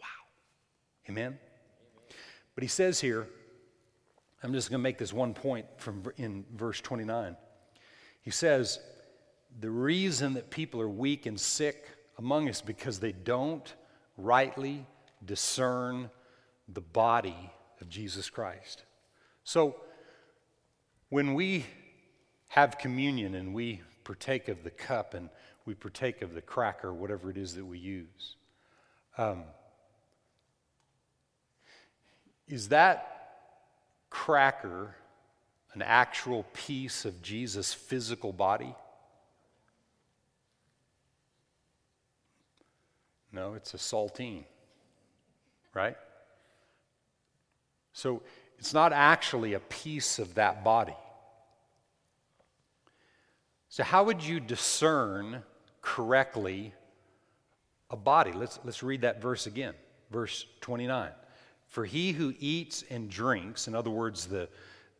Wow. 0.00 0.06
Amen? 1.10 1.40
But 2.54 2.62
he 2.62 2.68
says 2.68 3.00
here, 3.00 3.26
I'm 4.42 4.52
just 4.52 4.70
going 4.70 4.78
to 4.78 4.82
make 4.82 4.98
this 4.98 5.12
one 5.12 5.34
point 5.34 5.66
from 5.78 6.04
in 6.16 6.44
verse 6.54 6.80
29. 6.80 7.36
He 8.22 8.30
says, 8.30 8.78
the 9.60 9.70
reason 9.70 10.34
that 10.34 10.50
people 10.50 10.80
are 10.80 10.88
weak 10.88 11.26
and 11.26 11.38
sick 11.38 11.88
among 12.18 12.48
us 12.48 12.60
because 12.60 13.00
they 13.00 13.12
don't 13.12 13.74
rightly 14.16 14.86
discern 15.24 16.10
the 16.68 16.80
body 16.80 17.50
of 17.80 17.88
Jesus 17.88 18.30
Christ. 18.30 18.84
So, 19.44 19.76
when 21.08 21.34
we 21.34 21.64
have 22.48 22.78
communion 22.78 23.34
and 23.34 23.54
we 23.54 23.80
partake 24.04 24.48
of 24.48 24.62
the 24.62 24.70
cup 24.70 25.14
and 25.14 25.30
we 25.64 25.74
partake 25.74 26.22
of 26.22 26.34
the 26.34 26.42
cracker, 26.42 26.92
whatever 26.92 27.30
it 27.30 27.38
is 27.38 27.54
that 27.54 27.64
we 27.64 27.78
use, 27.78 28.36
um, 29.16 29.44
is 32.46 32.68
that 32.68 33.17
cracker 34.10 34.94
an 35.74 35.82
actual 35.82 36.44
piece 36.52 37.04
of 37.04 37.22
Jesus' 37.22 37.72
physical 37.72 38.32
body? 38.32 38.74
No, 43.32 43.54
it's 43.54 43.74
a 43.74 43.76
saltine, 43.76 44.44
right? 45.74 45.96
So 47.92 48.22
it's 48.58 48.74
not 48.74 48.92
actually 48.92 49.54
a 49.54 49.60
piece 49.60 50.18
of 50.18 50.34
that 50.34 50.64
body. 50.64 50.96
So, 53.68 53.84
how 53.84 54.04
would 54.04 54.24
you 54.24 54.40
discern 54.40 55.42
correctly 55.82 56.72
a 57.90 57.96
body? 57.96 58.32
Let's, 58.32 58.58
let's 58.64 58.82
read 58.82 59.02
that 59.02 59.20
verse 59.20 59.46
again, 59.46 59.74
verse 60.10 60.46
29. 60.62 61.10
For 61.68 61.84
he 61.84 62.12
who 62.12 62.34
eats 62.38 62.82
and 62.90 63.10
drinks, 63.10 63.68
in 63.68 63.74
other 63.74 63.90
words, 63.90 64.26
the, 64.26 64.48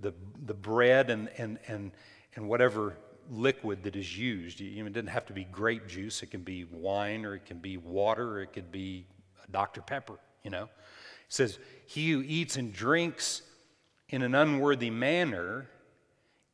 the, 0.00 0.12
the 0.46 0.54
bread 0.54 1.10
and, 1.10 1.28
and, 1.38 1.58
and, 1.66 1.90
and 2.36 2.48
whatever 2.48 2.96
liquid 3.30 3.82
that 3.82 3.96
is 3.96 4.16
used, 4.16 4.60
it 4.60 4.92
doesn't 4.92 5.06
have 5.08 5.26
to 5.26 5.32
be 5.32 5.44
grape 5.44 5.88
juice, 5.88 6.22
it 6.22 6.30
can 6.30 6.42
be 6.42 6.64
wine 6.64 7.24
or 7.24 7.34
it 7.34 7.46
can 7.46 7.58
be 7.58 7.76
water 7.78 8.38
or 8.38 8.42
it 8.42 8.52
could 8.52 8.70
be 8.70 9.06
Dr. 9.50 9.80
Pepper, 9.80 10.18
you 10.44 10.50
know. 10.50 10.64
It 10.64 10.70
says, 11.28 11.58
He 11.86 12.10
who 12.10 12.22
eats 12.22 12.56
and 12.56 12.72
drinks 12.72 13.42
in 14.10 14.22
an 14.22 14.34
unworthy 14.34 14.90
manner 14.90 15.68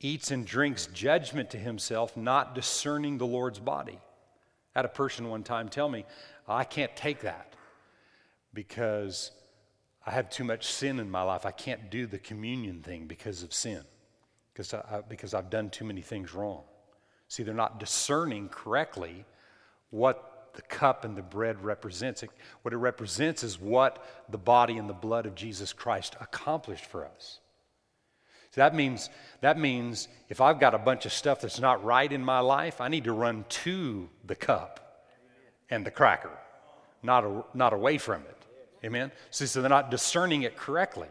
eats 0.01 0.31
and 0.31 0.47
drinks 0.47 0.87
judgment 0.87 1.51
to 1.51 1.59
himself, 1.59 2.17
not 2.17 2.55
discerning 2.55 3.19
the 3.19 3.27
Lord's 3.27 3.59
body. 3.59 3.99
I 4.75 4.79
had 4.81 4.85
a 4.85 4.89
person 4.89 5.29
one 5.29 5.45
time 5.45 5.69
tell 5.69 5.89
me, 5.89 6.05
I 6.47 6.65
can't 6.65 6.95
take 6.97 7.21
that 7.21 7.55
because 8.53 9.31
I 10.07 10.11
have 10.11 10.29
too 10.29 10.45
much 10.45 10.67
sin 10.67 11.01
in 11.01 11.11
my 11.11 11.23
life. 11.23 11.47
I 11.47 11.51
can't 11.51 11.91
do 11.91 12.07
the 12.07 12.19
communion 12.19 12.83
thing 12.83 13.07
because 13.07 13.43
of 13.43 13.55
sin, 13.55 13.83
because, 14.53 14.75
I, 14.75 15.03
because 15.09 15.33
I've 15.35 15.51
done 15.51 15.71
too 15.71 15.85
many 15.85 16.03
things 16.03 16.35
wrong. 16.35 16.63
See, 17.29 17.43
they're 17.43 17.55
not 17.55 17.81
discerning 17.81 18.49
correctly 18.49 19.25
what 19.91 20.53
the 20.55 20.63
cup 20.63 21.05
and 21.05 21.17
the 21.17 21.23
bread 21.23 21.65
represents. 21.65 22.23
It, 22.23 22.31
what 22.63 22.75
it 22.75 22.77
represents 22.77 23.43
is 23.43 23.59
what 23.59 24.05
the 24.29 24.39
body 24.39 24.77
and 24.77 24.89
the 24.89 24.95
blood 24.95 25.27
of 25.27 25.35
Jesus 25.35 25.73
Christ 25.73 26.17
accomplished 26.21 26.85
for 26.87 27.05
us. 27.05 27.41
So 28.51 28.61
that 28.61 28.75
means 28.75 29.11
that 29.41 29.59
means 29.59 30.07
if 30.29 30.41
I've 30.41 30.61
got 30.61 30.75
a 30.75 30.79
bunch 30.79 31.07
of 31.07 31.13
stuff 31.13 31.41
that's 31.41 31.59
not 31.59 31.83
right 31.83 32.11
in 32.11 32.25
my 32.25 32.39
life, 32.39 32.81
I 32.81 32.87
need 32.87 33.05
to 33.05 33.13
run 33.13 33.45
to 33.49 34.09
the 34.25 34.37
cup 34.37 35.03
and 35.71 35.85
the 35.85 35.91
cracker, 35.91 36.31
not, 37.03 37.25
a, 37.25 37.45
not 37.53 37.73
away 37.73 37.99
from 37.99 38.23
it. 38.23 38.44
Amen? 38.85 39.11
See, 39.31 39.47
so 39.47 39.61
they're 39.63 39.71
not 39.71 39.91
discerning 39.91 40.43
it 40.43 40.57
correctly. 40.57 41.09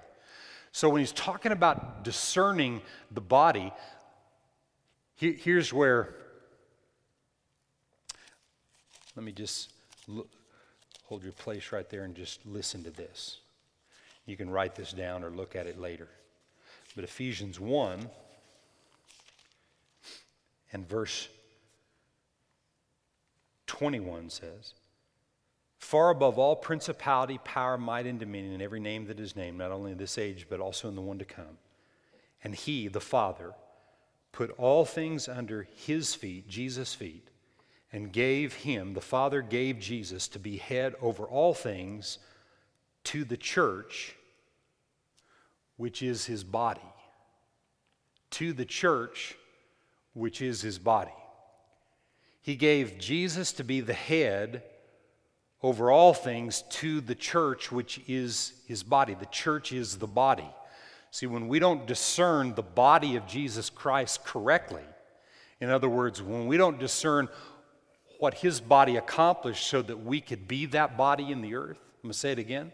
So 0.71 0.89
when 0.89 0.99
he's 0.99 1.11
talking 1.11 1.51
about 1.51 2.03
discerning 2.03 2.81
the 3.11 3.21
body, 3.21 3.73
he, 5.15 5.33
here's 5.33 5.73
where, 5.73 6.13
let 9.15 9.25
me 9.25 9.31
just 9.31 9.71
look, 10.07 10.29
hold 11.05 11.23
your 11.23 11.33
place 11.33 11.71
right 11.71 11.89
there 11.89 12.03
and 12.03 12.15
just 12.15 12.45
listen 12.45 12.83
to 12.83 12.91
this. 12.91 13.39
You 14.25 14.37
can 14.37 14.49
write 14.49 14.75
this 14.75 14.93
down 14.93 15.23
or 15.23 15.31
look 15.31 15.55
at 15.55 15.67
it 15.67 15.79
later. 15.79 16.07
But 16.95 17.03
Ephesians 17.03 17.59
1 17.59 18.07
and 20.73 20.87
verse 20.87 21.27
21 23.65 24.29
says, 24.29 24.73
Far 25.83 26.11
above 26.11 26.39
all 26.39 26.55
principality, 26.55 27.37
power, 27.43 27.77
might, 27.77 28.07
and 28.07 28.17
dominion, 28.17 28.53
in 28.53 28.61
every 28.61 28.79
name 28.79 29.05
that 29.07 29.19
is 29.19 29.35
named, 29.35 29.57
not 29.57 29.71
only 29.71 29.91
in 29.91 29.97
this 29.97 30.17
age, 30.17 30.47
but 30.49 30.61
also 30.61 30.87
in 30.87 30.95
the 30.95 31.01
one 31.01 31.19
to 31.19 31.25
come. 31.25 31.57
And 32.41 32.55
he, 32.55 32.87
the 32.87 33.01
Father, 33.01 33.53
put 34.31 34.51
all 34.51 34.85
things 34.85 35.27
under 35.27 35.67
his 35.75 36.15
feet, 36.15 36.47
Jesus' 36.47 36.93
feet, 36.93 37.27
and 37.91 38.13
gave 38.13 38.53
him, 38.53 38.93
the 38.93 39.01
Father 39.01 39.41
gave 39.41 39.77
Jesus 39.77 40.29
to 40.29 40.39
be 40.39 40.55
head 40.55 40.95
over 41.01 41.25
all 41.25 41.53
things 41.53 42.17
to 43.03 43.25
the 43.25 43.37
church 43.37 44.15
which 45.75 46.01
is 46.01 46.25
his 46.25 46.45
body, 46.45 46.81
to 48.31 48.53
the 48.53 48.65
church, 48.65 49.35
which 50.13 50.41
is 50.41 50.61
his 50.61 50.79
body. 50.79 51.11
He 52.41 52.55
gave 52.55 52.97
Jesus 52.97 53.51
to 53.51 53.65
be 53.65 53.81
the 53.81 53.93
head 53.93 54.63
over 55.63 55.89
all 55.89 56.13
things 56.13 56.63
to 56.69 56.99
the 56.99 57.15
church, 57.15 57.71
which 57.71 58.01
is 58.05 58.53
his 58.67 58.83
body. 58.83 59.13
The 59.13 59.25
church 59.27 59.71
is 59.71 59.97
the 59.97 60.07
body. 60.07 60.49
See, 61.09 61.25
when 61.25 61.47
we 61.47 61.57
don't 61.57 61.87
discern 61.87 62.53
the 62.53 62.61
body 62.61 63.15
of 63.15 63.25
Jesus 63.25 63.69
Christ 63.69 64.25
correctly, 64.25 64.83
in 65.61 65.69
other 65.69 65.87
words, 65.87 66.21
when 66.21 66.47
we 66.47 66.57
don't 66.57 66.79
discern 66.79 67.29
what 68.19 68.33
his 68.33 68.59
body 68.59 68.97
accomplished 68.97 69.67
so 69.67 69.81
that 69.81 70.03
we 70.03 70.19
could 70.19 70.47
be 70.47 70.65
that 70.67 70.97
body 70.97 71.31
in 71.31 71.41
the 71.41 71.55
earth, 71.55 71.77
I'm 71.77 72.09
going 72.09 72.13
to 72.13 72.19
say 72.19 72.33
it 72.33 72.39
again. 72.39 72.73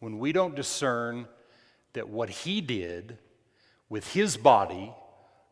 When 0.00 0.18
we 0.18 0.32
don't 0.32 0.56
discern 0.56 1.28
that 1.92 2.08
what 2.08 2.30
he 2.30 2.60
did 2.60 3.18
with 3.88 4.12
his 4.12 4.36
body 4.36 4.92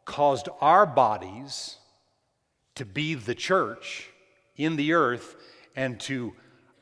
caused 0.05 0.49
our 0.61 0.87
bodies 0.87 1.77
to 2.75 2.85
be 2.85 3.15
the 3.15 3.35
church 3.35 4.09
in 4.57 4.77
the 4.77 4.95
earth 4.95 5.37
and 5.77 6.01
to 6.01 6.33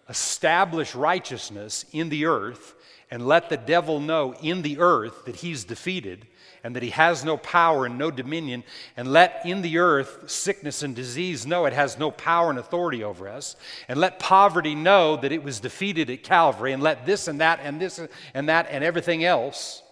establish 0.08 0.94
righteousness 0.94 1.84
in 1.92 2.08
the 2.08 2.26
earth 2.26 2.74
and 3.10 3.26
let 3.26 3.48
the 3.48 3.56
devil 3.56 4.00
know 4.00 4.34
in 4.42 4.62
the 4.62 4.78
earth 4.78 5.24
that 5.26 5.36
he's 5.36 5.64
defeated 5.64 6.26
and 6.64 6.74
that 6.74 6.82
he 6.82 6.90
has 6.90 7.24
no 7.24 7.36
power 7.36 7.86
and 7.86 7.96
no 7.96 8.10
dominion, 8.10 8.64
and 8.96 9.12
let 9.12 9.40
in 9.44 9.62
the 9.62 9.78
earth 9.78 10.28
sickness 10.28 10.82
and 10.82 10.96
disease 10.96 11.46
know 11.46 11.64
it 11.64 11.72
has 11.72 11.96
no 11.96 12.10
power 12.10 12.50
and 12.50 12.58
authority 12.58 13.04
over 13.04 13.28
us, 13.28 13.54
and 13.86 14.00
let 14.00 14.18
poverty 14.18 14.74
know 14.74 15.16
that 15.16 15.30
it 15.30 15.44
was 15.44 15.60
defeated 15.60 16.10
at 16.10 16.24
Calvary, 16.24 16.72
and 16.72 16.82
let 16.82 17.06
this 17.06 17.28
and 17.28 17.40
that 17.40 17.60
and 17.62 17.80
this 17.80 18.00
and 18.34 18.48
that 18.48 18.66
and 18.68 18.82
everything 18.82 19.24
else 19.24 19.84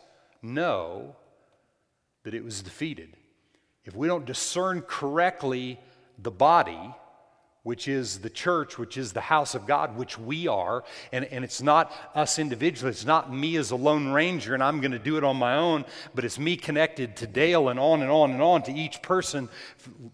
know 0.42 1.14
that 2.24 2.34
it 2.34 2.42
was 2.42 2.60
defeated. 2.60 3.16
If 3.84 3.94
we 3.94 4.08
don't 4.08 4.24
discern 4.24 4.82
correctly 4.82 5.78
the 6.18 6.32
body, 6.32 6.92
which 7.64 7.88
is 7.88 8.18
the 8.18 8.30
church, 8.30 8.78
which 8.78 8.98
is 8.98 9.12
the 9.12 9.22
house 9.22 9.54
of 9.54 9.66
God, 9.66 9.96
which 9.96 10.18
we 10.18 10.46
are. 10.46 10.84
And, 11.12 11.24
and 11.24 11.42
it's 11.42 11.62
not 11.62 11.90
us 12.14 12.38
individually, 12.38 12.90
it's 12.90 13.06
not 13.06 13.32
me 13.32 13.56
as 13.56 13.70
a 13.70 13.76
lone 13.76 14.12
ranger 14.12 14.52
and 14.52 14.62
I'm 14.62 14.80
going 14.80 14.92
to 14.92 14.98
do 14.98 15.16
it 15.16 15.24
on 15.24 15.36
my 15.36 15.56
own, 15.56 15.86
but 16.14 16.26
it's 16.26 16.38
me 16.38 16.56
connected 16.56 17.16
to 17.16 17.26
Dale 17.26 17.70
and 17.70 17.80
on 17.80 18.02
and 18.02 18.10
on 18.10 18.30
and 18.32 18.42
on 18.42 18.62
to 18.64 18.72
each 18.72 19.00
person 19.00 19.48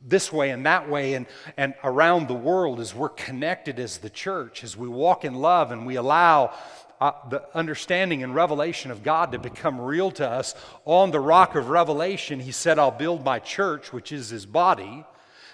this 0.06 0.32
way 0.32 0.50
and 0.50 0.64
that 0.64 0.88
way 0.88 1.14
and, 1.14 1.26
and 1.56 1.74
around 1.82 2.28
the 2.28 2.34
world 2.34 2.78
as 2.78 2.94
we're 2.94 3.08
connected 3.08 3.80
as 3.80 3.98
the 3.98 4.10
church, 4.10 4.62
as 4.62 4.76
we 4.76 4.88
walk 4.88 5.24
in 5.24 5.34
love 5.34 5.72
and 5.72 5.84
we 5.84 5.96
allow. 5.96 6.54
Uh, 7.00 7.12
the 7.30 7.42
understanding 7.56 8.22
and 8.22 8.34
revelation 8.34 8.90
of 8.90 9.02
God 9.02 9.32
to 9.32 9.38
become 9.38 9.80
real 9.80 10.10
to 10.10 10.28
us 10.28 10.54
on 10.84 11.10
the 11.10 11.18
rock 11.18 11.54
of 11.54 11.70
revelation, 11.70 12.40
he 12.40 12.52
said, 12.52 12.78
I'll 12.78 12.90
build 12.90 13.24
my 13.24 13.38
church, 13.38 13.90
which 13.90 14.12
is 14.12 14.28
his 14.28 14.44
body 14.44 15.06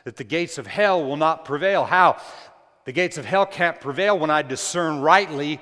that 0.07 0.15
the 0.15 0.23
gates 0.23 0.57
of 0.57 0.69
hell 0.69 1.05
will 1.05 1.17
not 1.17 1.45
prevail. 1.45 1.85
How? 1.85 2.19
The 2.85 2.93
gates 2.93 3.19
of 3.19 3.25
hell 3.25 3.45
can't 3.45 3.81
prevail 3.81 4.17
when 4.17 4.31
I 4.31 4.43
discern 4.43 5.01
rightly 5.01 5.61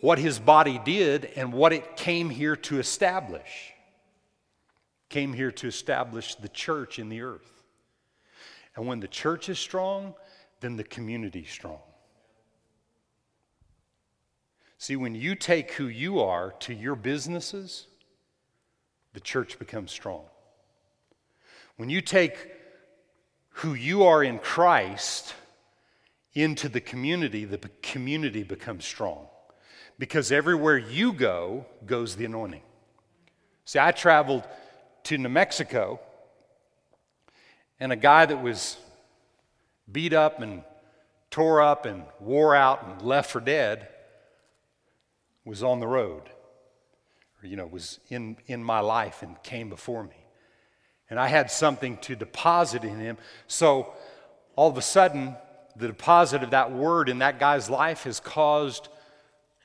what 0.00 0.18
his 0.18 0.38
body 0.38 0.78
did 0.84 1.24
and 1.34 1.50
what 1.50 1.72
it 1.72 1.96
came 1.96 2.28
here 2.28 2.56
to 2.56 2.78
establish. 2.78 3.72
Came 5.08 5.32
here 5.32 5.50
to 5.52 5.66
establish 5.66 6.34
the 6.34 6.50
church 6.50 6.98
in 6.98 7.08
the 7.08 7.22
earth. 7.22 7.62
And 8.76 8.86
when 8.86 9.00
the 9.00 9.08
church 9.08 9.48
is 9.48 9.58
strong, 9.58 10.12
then 10.60 10.76
the 10.76 10.84
community 10.84 11.40
is 11.40 11.50
strong. 11.50 11.80
See, 14.76 14.96
when 14.96 15.14
you 15.14 15.34
take 15.34 15.72
who 15.72 15.86
you 15.86 16.20
are 16.20 16.52
to 16.60 16.74
your 16.74 16.96
businesses, 16.96 17.86
the 19.14 19.20
church 19.20 19.58
becomes 19.58 19.90
strong. 19.90 20.26
When 21.78 21.88
you 21.88 22.02
take 22.02 22.59
who 23.50 23.74
you 23.74 24.04
are 24.04 24.22
in 24.22 24.38
Christ 24.38 25.34
into 26.34 26.68
the 26.68 26.80
community, 26.80 27.44
the 27.44 27.58
community 27.82 28.42
becomes 28.42 28.84
strong. 28.84 29.26
Because 29.98 30.32
everywhere 30.32 30.78
you 30.78 31.12
go, 31.12 31.66
goes 31.84 32.16
the 32.16 32.24
anointing. 32.24 32.62
See, 33.64 33.78
I 33.78 33.92
traveled 33.92 34.44
to 35.04 35.18
New 35.18 35.28
Mexico, 35.28 36.00
and 37.78 37.92
a 37.92 37.96
guy 37.96 38.26
that 38.26 38.42
was 38.42 38.76
beat 39.90 40.12
up 40.12 40.40
and 40.40 40.62
tore 41.30 41.60
up 41.60 41.86
and 41.86 42.04
wore 42.18 42.54
out 42.54 42.84
and 42.84 43.02
left 43.02 43.30
for 43.30 43.40
dead 43.40 43.88
was 45.44 45.62
on 45.62 45.80
the 45.80 45.86
road, 45.86 46.22
or, 47.42 47.46
you 47.46 47.56
know, 47.56 47.66
was 47.66 48.00
in, 48.08 48.36
in 48.46 48.62
my 48.62 48.80
life 48.80 49.22
and 49.22 49.42
came 49.42 49.68
before 49.68 50.04
me. 50.04 50.19
And 51.10 51.18
I 51.18 51.26
had 51.26 51.50
something 51.50 51.96
to 51.98 52.14
deposit 52.14 52.84
in 52.84 52.98
him. 52.98 53.18
So 53.48 53.92
all 54.56 54.70
of 54.70 54.78
a 54.78 54.82
sudden, 54.82 55.36
the 55.76 55.88
deposit 55.88 56.42
of 56.42 56.50
that 56.50 56.72
word 56.72 57.08
in 57.08 57.18
that 57.18 57.38
guy's 57.38 57.68
life 57.68 58.04
has 58.04 58.20
caused 58.20 58.88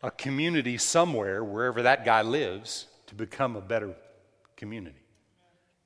a 0.01 0.11
community 0.11 0.77
somewhere, 0.77 1.43
wherever 1.43 1.83
that 1.83 2.03
guy 2.03 2.21
lives, 2.21 2.87
to 3.07 3.15
become 3.15 3.55
a 3.55 3.61
better 3.61 3.95
community 4.55 5.01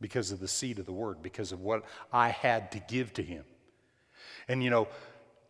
because 0.01 0.31
of 0.31 0.39
the 0.39 0.47
seed 0.47 0.79
of 0.79 0.85
the 0.85 0.93
word, 0.93 1.21
because 1.21 1.51
of 1.51 1.59
what 1.59 1.83
I 2.11 2.29
had 2.29 2.71
to 2.71 2.79
give 2.79 3.13
to 3.13 3.23
him. 3.23 3.43
And 4.47 4.63
you 4.63 4.69
know, 4.69 4.87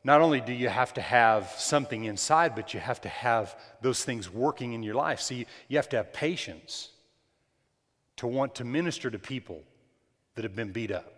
not 0.03 0.21
only 0.21 0.41
do 0.41 0.53
you 0.53 0.69
have 0.69 0.93
to 0.95 1.01
have 1.01 1.53
something 1.57 2.05
inside, 2.05 2.55
but 2.55 2.73
you 2.73 2.79
have 2.79 3.01
to 3.01 3.09
have 3.09 3.55
those 3.81 4.03
things 4.03 4.29
working 4.29 4.73
in 4.73 4.81
your 4.81 4.95
life. 4.95 5.19
See, 5.19 5.45
you 5.67 5.77
have 5.77 5.89
to 5.89 5.97
have 5.97 6.13
patience 6.13 6.89
to 8.17 8.27
want 8.27 8.55
to 8.55 8.63
minister 8.63 9.09
to 9.09 9.19
people 9.19 9.61
that 10.39 10.43
have 10.43 10.55
been 10.55 10.71
beat 10.71 10.89
up. 10.89 11.13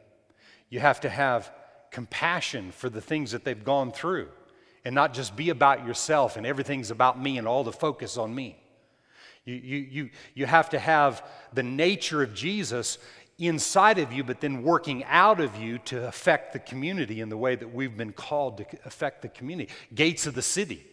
You 0.72 0.80
have 0.80 1.02
to 1.02 1.10
have 1.10 1.52
compassion 1.92 2.72
for 2.72 2.90
the 2.90 3.02
things 3.02 3.34
that 3.34 3.44
they've 3.44 3.64
gone 3.64 3.92
through 3.92 4.30
and 4.84 4.96
not 4.96 5.14
just 5.14 5.36
be 5.36 5.52
about 5.52 5.86
yourself 5.86 6.38
and 6.38 6.46
everything's 6.48 6.90
about 6.90 7.22
me 7.22 7.38
and 7.38 7.48
all 7.48 7.64
the 7.64 7.72
focus 7.72 8.18
on 8.18 8.34
me. 8.34 8.58
You, 9.46 9.54
you, 9.54 9.78
you, 9.78 10.10
you 10.34 10.46
have 10.48 10.72
to 10.72 10.80
have 10.80 11.24
the 11.54 11.62
nature 11.62 12.24
of 12.24 12.34
Jesus 12.34 12.98
inside 13.38 14.00
of 14.00 14.12
you, 14.12 14.24
but 14.24 14.42
then 14.42 14.64
working 14.64 15.04
out 15.04 15.40
of 15.40 15.56
you 15.56 15.78
to 15.78 16.08
affect 16.08 16.54
the 16.54 16.60
community 16.60 17.22
in 17.22 17.30
the 17.30 17.38
way 17.38 17.56
that 17.56 17.72
we've 17.72 17.96
been 17.96 18.14
called 18.14 18.58
to 18.58 18.66
affect 18.86 19.22
the 19.22 19.30
community. 19.30 19.72
Gates 19.94 20.26
of 20.26 20.34
the 20.34 20.42
City 20.42 20.84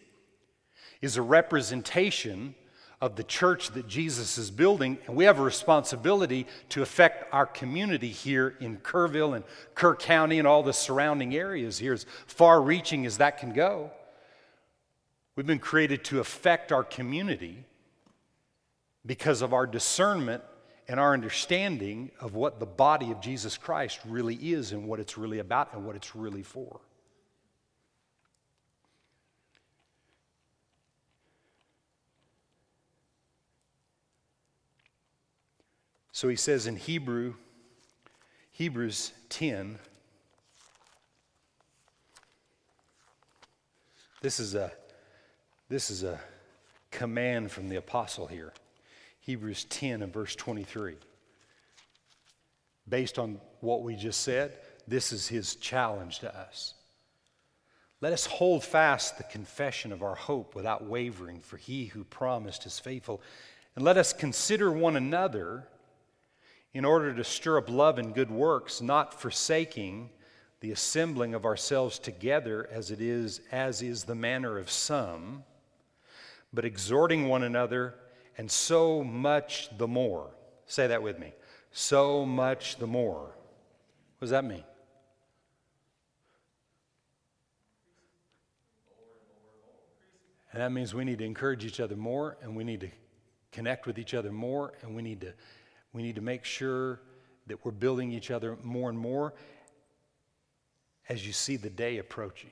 is 1.01 1.17
a 1.17 1.23
representation 1.23 2.53
of 3.01 3.15
the 3.15 3.23
church 3.23 3.71
that 3.71 3.87
Jesus 3.87 4.37
is 4.37 4.51
building, 4.51 4.97
and 5.07 5.15
we 5.15 5.23
have 5.25 5.39
a 5.39 5.43
responsibility 5.43 6.45
to 6.69 6.81
affect 6.81 7.33
our 7.33 7.45
community 7.45 8.09
here 8.09 8.55
in 8.59 8.77
Kerrville 8.77 9.35
and 9.35 9.45
Kerr 9.73 9.95
County 9.95 10.37
and 10.37 10.47
all 10.47 10.63
the 10.63 10.73
surrounding 10.73 11.33
areas 11.33 11.79
here, 11.79 11.93
as 11.93 12.05
far 12.27 12.61
reaching 12.61 13.05
as 13.05 13.17
that 13.19 13.37
can 13.37 13.53
go. 13.53 13.91
We've 15.35 15.47
been 15.47 15.59
created 15.59 16.03
to 16.05 16.19
affect 16.19 16.73
our 16.73 16.83
community 16.83 17.63
because 19.05 19.41
of 19.41 19.53
our 19.53 19.65
discernment 19.65 20.43
and 20.89 20.99
our 20.99 21.13
understanding 21.13 22.11
of 22.19 22.33
what 22.33 22.59
the 22.59 22.65
body 22.65 23.11
of 23.11 23.21
Jesus 23.21 23.57
Christ 23.57 23.99
really 24.05 24.35
is 24.35 24.73
and 24.73 24.85
what 24.85 24.99
it's 24.99 25.17
really 25.17 25.39
about 25.39 25.73
and 25.73 25.85
what 25.85 25.95
it's 25.95 26.15
really 26.15 26.43
for. 26.43 26.81
So 36.19 36.27
he 36.27 36.35
says 36.35 36.67
in 36.67 36.75
Hebrew, 36.75 37.35
Hebrews 38.51 39.13
10, 39.29 39.79
this 44.19 44.41
is 44.41 44.53
a, 44.53 44.69
this 45.69 45.89
is 45.89 46.03
a 46.03 46.19
command 46.91 47.51
from 47.51 47.69
the 47.69 47.77
apostle 47.77 48.27
here. 48.27 48.51
Hebrews 49.21 49.63
10 49.69 50.01
and 50.01 50.11
verse 50.11 50.35
23. 50.35 50.95
Based 52.89 53.17
on 53.17 53.39
what 53.61 53.83
we 53.83 53.95
just 53.95 54.19
said, 54.19 54.57
this 54.89 55.13
is 55.13 55.29
his 55.29 55.55
challenge 55.55 56.19
to 56.19 56.37
us. 56.37 56.73
Let 58.01 58.11
us 58.11 58.25
hold 58.25 58.65
fast 58.65 59.17
the 59.17 59.23
confession 59.23 59.93
of 59.93 60.03
our 60.03 60.15
hope 60.15 60.53
without 60.53 60.83
wavering, 60.83 61.39
for 61.39 61.55
he 61.55 61.85
who 61.85 62.03
promised 62.03 62.65
is 62.65 62.77
faithful. 62.77 63.21
And 63.77 63.85
let 63.85 63.95
us 63.95 64.11
consider 64.11 64.69
one 64.69 64.97
another 64.97 65.65
in 66.73 66.85
order 66.85 67.13
to 67.13 67.23
stir 67.23 67.57
up 67.57 67.69
love 67.69 67.97
and 67.97 68.13
good 68.13 68.29
works, 68.29 68.81
not 68.81 69.19
forsaking 69.19 70.09
the 70.61 70.71
assembling 70.71 71.33
of 71.33 71.45
ourselves 71.45 71.97
together 71.97 72.67
as 72.71 72.91
it 72.91 73.01
is 73.01 73.41
as 73.51 73.81
is 73.81 74.03
the 74.03 74.15
manner 74.15 74.57
of 74.57 74.69
some, 74.69 75.43
but 76.53 76.65
exhorting 76.65 77.27
one 77.27 77.43
another, 77.43 77.95
and 78.37 78.49
so 78.49 79.03
much 79.03 79.69
the 79.77 79.87
more. 79.87 80.31
Say 80.65 80.87
that 80.87 81.01
with 81.01 81.17
me. 81.17 81.33
So 81.71 82.25
much 82.25 82.77
the 82.77 82.87
more. 82.87 83.21
What 84.17 84.21
does 84.21 84.29
that 84.31 84.43
mean? 84.43 84.63
And 90.51 90.61
that 90.61 90.71
means 90.71 90.93
we 90.93 91.05
need 91.05 91.19
to 91.19 91.25
encourage 91.25 91.63
each 91.63 91.79
other 91.79 91.95
more, 91.95 92.37
and 92.41 92.55
we 92.55 92.63
need 92.63 92.81
to 92.81 92.89
connect 93.51 93.85
with 93.85 93.99
each 93.99 94.13
other 94.13 94.31
more, 94.31 94.73
and 94.81 94.95
we 94.95 95.01
need 95.01 95.21
to 95.21 95.33
we 95.93 96.03
need 96.03 96.15
to 96.15 96.21
make 96.21 96.45
sure 96.45 96.99
that 97.47 97.65
we're 97.65 97.71
building 97.71 98.11
each 98.11 98.31
other 98.31 98.57
more 98.63 98.89
and 98.89 98.97
more 98.97 99.33
as 101.07 101.25
you 101.25 101.33
see 101.33 101.55
the 101.55 101.69
day 101.69 101.97
approaching. 101.97 102.51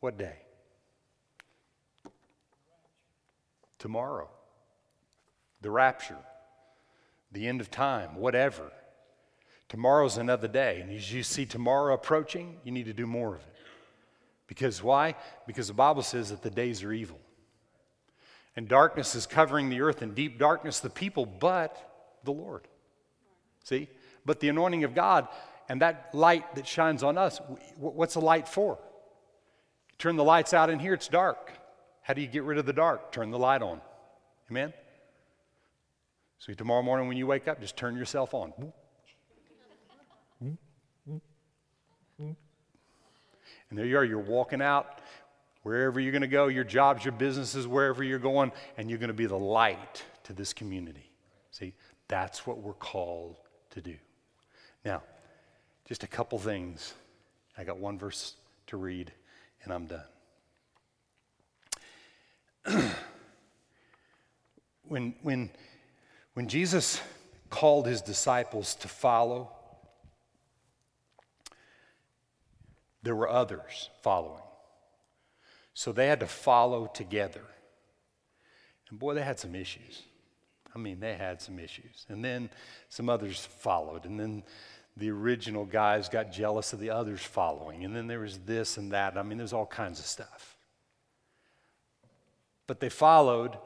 What 0.00 0.18
day? 0.18 0.36
Tomorrow. 3.78 4.28
The 5.62 5.70
rapture. 5.70 6.18
The 7.32 7.46
end 7.46 7.60
of 7.60 7.70
time. 7.70 8.16
Whatever. 8.16 8.72
Tomorrow's 9.68 10.18
another 10.18 10.48
day. 10.48 10.80
And 10.80 10.90
as 10.90 11.12
you 11.12 11.22
see 11.22 11.46
tomorrow 11.46 11.94
approaching, 11.94 12.56
you 12.64 12.72
need 12.72 12.86
to 12.86 12.92
do 12.92 13.06
more 13.06 13.34
of 13.34 13.40
it. 13.40 13.54
Because 14.46 14.82
why? 14.82 15.14
Because 15.46 15.68
the 15.68 15.74
Bible 15.74 16.02
says 16.02 16.30
that 16.30 16.42
the 16.42 16.50
days 16.50 16.82
are 16.82 16.92
evil 16.92 17.20
and 18.56 18.68
darkness 18.68 19.14
is 19.14 19.26
covering 19.26 19.68
the 19.68 19.80
earth, 19.80 20.02
and 20.02 20.14
deep 20.14 20.38
darkness 20.38 20.80
the 20.80 20.90
people, 20.90 21.26
but 21.26 22.18
the 22.24 22.32
Lord. 22.32 22.68
See? 23.64 23.88
But 24.24 24.40
the 24.40 24.48
anointing 24.48 24.84
of 24.84 24.94
God 24.94 25.28
and 25.68 25.80
that 25.82 26.10
light 26.12 26.54
that 26.54 26.66
shines 26.66 27.02
on 27.02 27.18
us, 27.18 27.40
what's 27.78 28.14
the 28.14 28.20
light 28.20 28.48
for? 28.48 28.78
turn 29.98 30.16
the 30.16 30.24
lights 30.24 30.52
out 30.52 30.70
in 30.70 30.78
here, 30.78 30.94
it's 30.94 31.08
dark. 31.08 31.52
How 32.02 32.14
do 32.14 32.20
you 32.20 32.26
get 32.26 32.42
rid 32.42 32.58
of 32.58 32.66
the 32.66 32.72
dark? 32.72 33.12
Turn 33.12 33.30
the 33.30 33.38
light 33.38 33.62
on. 33.62 33.80
Amen? 34.50 34.72
So 36.38 36.52
tomorrow 36.52 36.82
morning 36.82 37.08
when 37.08 37.16
you 37.16 37.26
wake 37.26 37.48
up, 37.48 37.60
just 37.60 37.76
turn 37.76 37.96
yourself 37.96 38.34
on. 38.34 38.52
And 43.70 43.78
there 43.78 43.86
you 43.86 43.96
are, 43.96 44.04
you're 44.04 44.18
walking 44.18 44.60
out 44.60 44.98
Wherever 45.64 45.98
you're 45.98 46.12
going 46.12 46.22
to 46.22 46.28
go, 46.28 46.46
your 46.48 46.62
jobs, 46.62 47.04
your 47.04 47.12
businesses, 47.12 47.66
wherever 47.66 48.04
you're 48.04 48.18
going, 48.18 48.52
and 48.76 48.90
you're 48.90 48.98
going 48.98 49.08
to 49.08 49.14
be 49.14 49.24
the 49.24 49.34
light 49.34 50.04
to 50.24 50.34
this 50.34 50.52
community. 50.52 51.10
See, 51.50 51.72
that's 52.06 52.46
what 52.46 52.58
we're 52.58 52.74
called 52.74 53.38
to 53.70 53.80
do. 53.80 53.96
Now, 54.84 55.02
just 55.88 56.02
a 56.02 56.06
couple 56.06 56.38
things. 56.38 56.92
I 57.56 57.64
got 57.64 57.78
one 57.78 57.98
verse 57.98 58.34
to 58.66 58.76
read, 58.76 59.10
and 59.62 59.72
I'm 59.72 59.86
done. 59.86 60.04
when, 64.82 65.14
when, 65.22 65.48
when 66.34 66.46
Jesus 66.46 67.00
called 67.48 67.86
his 67.86 68.02
disciples 68.02 68.74
to 68.74 68.88
follow, 68.88 69.50
there 73.02 73.16
were 73.16 73.30
others 73.30 73.88
following. 74.02 74.42
So 75.74 75.92
they 75.92 76.06
had 76.06 76.20
to 76.20 76.26
follow 76.26 76.86
together. 76.86 77.42
And 78.88 78.98
boy, 78.98 79.14
they 79.14 79.22
had 79.22 79.40
some 79.40 79.54
issues. 79.54 80.02
I 80.74 80.78
mean, 80.78 81.00
they 81.00 81.14
had 81.14 81.42
some 81.42 81.58
issues. 81.58 82.06
And 82.08 82.24
then 82.24 82.48
some 82.88 83.08
others 83.08 83.44
followed. 83.44 84.04
And 84.04 84.18
then 84.18 84.44
the 84.96 85.10
original 85.10 85.64
guys 85.64 86.08
got 86.08 86.32
jealous 86.32 86.72
of 86.72 86.80
the 86.80 86.90
others 86.90 87.20
following. 87.20 87.84
And 87.84 87.94
then 87.94 88.06
there 88.06 88.20
was 88.20 88.38
this 88.38 88.76
and 88.76 88.92
that. 88.92 89.18
I 89.18 89.22
mean, 89.22 89.38
there's 89.38 89.52
all 89.52 89.66
kinds 89.66 89.98
of 89.98 90.06
stuff. 90.06 90.56
But 92.66 92.80
they 92.80 92.88
followed 92.88 93.58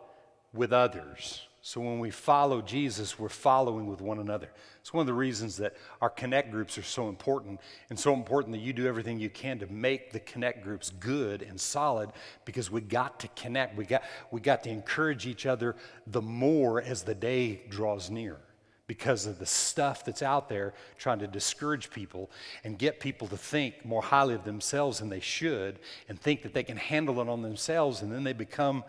with 0.52 0.72
others. 0.72 1.42
So 1.60 1.80
when 1.80 1.98
we 1.98 2.10
follow 2.10 2.62
Jesus, 2.62 3.18
we're 3.18 3.28
following 3.28 3.86
with 3.86 4.00
one 4.00 4.18
another. 4.18 4.48
It's 4.88 4.94
one 4.94 5.02
of 5.02 5.06
the 5.06 5.12
reasons 5.12 5.58
that 5.58 5.76
our 6.00 6.08
connect 6.08 6.50
groups 6.50 6.78
are 6.78 6.82
so 6.82 7.10
important 7.10 7.60
and 7.90 8.00
so 8.00 8.14
important 8.14 8.54
that 8.54 8.62
you 8.62 8.72
do 8.72 8.86
everything 8.86 9.20
you 9.20 9.28
can 9.28 9.58
to 9.58 9.66
make 9.66 10.12
the 10.12 10.20
connect 10.20 10.64
groups 10.64 10.88
good 10.98 11.42
and 11.42 11.60
solid 11.60 12.08
because 12.46 12.70
we 12.70 12.80
got 12.80 13.20
to 13.20 13.28
connect. 13.36 13.76
We 13.76 13.84
got, 13.84 14.02
we 14.30 14.40
got 14.40 14.62
to 14.62 14.70
encourage 14.70 15.26
each 15.26 15.44
other 15.44 15.76
the 16.06 16.22
more 16.22 16.80
as 16.80 17.02
the 17.02 17.14
day 17.14 17.60
draws 17.68 18.08
near 18.08 18.38
because 18.86 19.26
of 19.26 19.38
the 19.38 19.44
stuff 19.44 20.06
that's 20.06 20.22
out 20.22 20.48
there 20.48 20.72
trying 20.96 21.18
to 21.18 21.26
discourage 21.26 21.90
people 21.90 22.30
and 22.64 22.78
get 22.78 22.98
people 22.98 23.28
to 23.28 23.36
think 23.36 23.84
more 23.84 24.00
highly 24.00 24.32
of 24.32 24.44
themselves 24.44 25.00
than 25.00 25.10
they 25.10 25.20
should 25.20 25.80
and 26.08 26.18
think 26.18 26.40
that 26.40 26.54
they 26.54 26.62
can 26.62 26.78
handle 26.78 27.20
it 27.20 27.28
on 27.28 27.42
themselves 27.42 28.00
and 28.00 28.10
then 28.10 28.24
they 28.24 28.32
become 28.32 28.82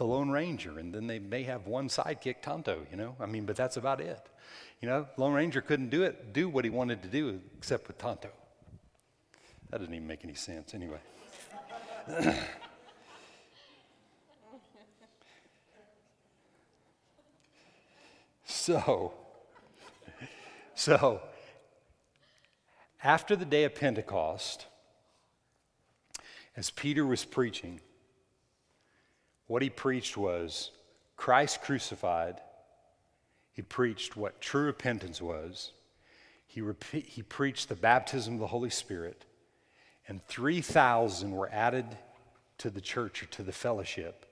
the 0.00 0.06
Lone 0.06 0.30
Ranger, 0.30 0.78
and 0.78 0.94
then 0.94 1.06
they 1.06 1.18
may 1.18 1.42
have 1.42 1.66
one 1.66 1.90
sidekick, 1.90 2.36
Tonto, 2.40 2.86
you 2.90 2.96
know? 2.96 3.14
I 3.20 3.26
mean, 3.26 3.44
but 3.44 3.54
that's 3.54 3.76
about 3.76 4.00
it. 4.00 4.30
You 4.80 4.88
know, 4.88 5.06
Lone 5.18 5.34
Ranger 5.34 5.60
couldn't 5.60 5.90
do 5.90 6.04
it, 6.04 6.32
do 6.32 6.48
what 6.48 6.64
he 6.64 6.70
wanted 6.70 7.02
to 7.02 7.08
do 7.08 7.40
except 7.58 7.86
with 7.86 7.98
Tonto. 7.98 8.30
That 9.68 9.78
doesn't 9.78 9.92
even 9.94 10.06
make 10.06 10.24
any 10.24 10.34
sense 10.34 10.72
anyway. 10.74 11.00
so, 18.44 19.12
so, 20.74 21.20
after 23.04 23.36
the 23.36 23.44
day 23.44 23.64
of 23.64 23.74
Pentecost, 23.74 24.66
as 26.56 26.70
Peter 26.70 27.04
was 27.04 27.24
preaching, 27.24 27.80
what 29.46 29.60
he 29.62 29.68
preached 29.68 30.16
was 30.16 30.70
Christ 31.16 31.60
crucified. 31.62 32.40
He 33.60 33.64
preached 33.64 34.16
what 34.16 34.40
true 34.40 34.64
repentance 34.64 35.20
was. 35.20 35.72
He, 36.46 36.62
repe- 36.62 37.04
he 37.04 37.20
preached 37.20 37.68
the 37.68 37.74
baptism 37.74 38.32
of 38.32 38.40
the 38.40 38.46
Holy 38.46 38.70
Spirit. 38.70 39.26
And 40.08 40.26
3,000 40.28 41.30
were 41.30 41.50
added 41.52 41.84
to 42.56 42.70
the 42.70 42.80
church 42.80 43.22
or 43.22 43.26
to 43.26 43.42
the 43.42 43.52
fellowship. 43.52 44.24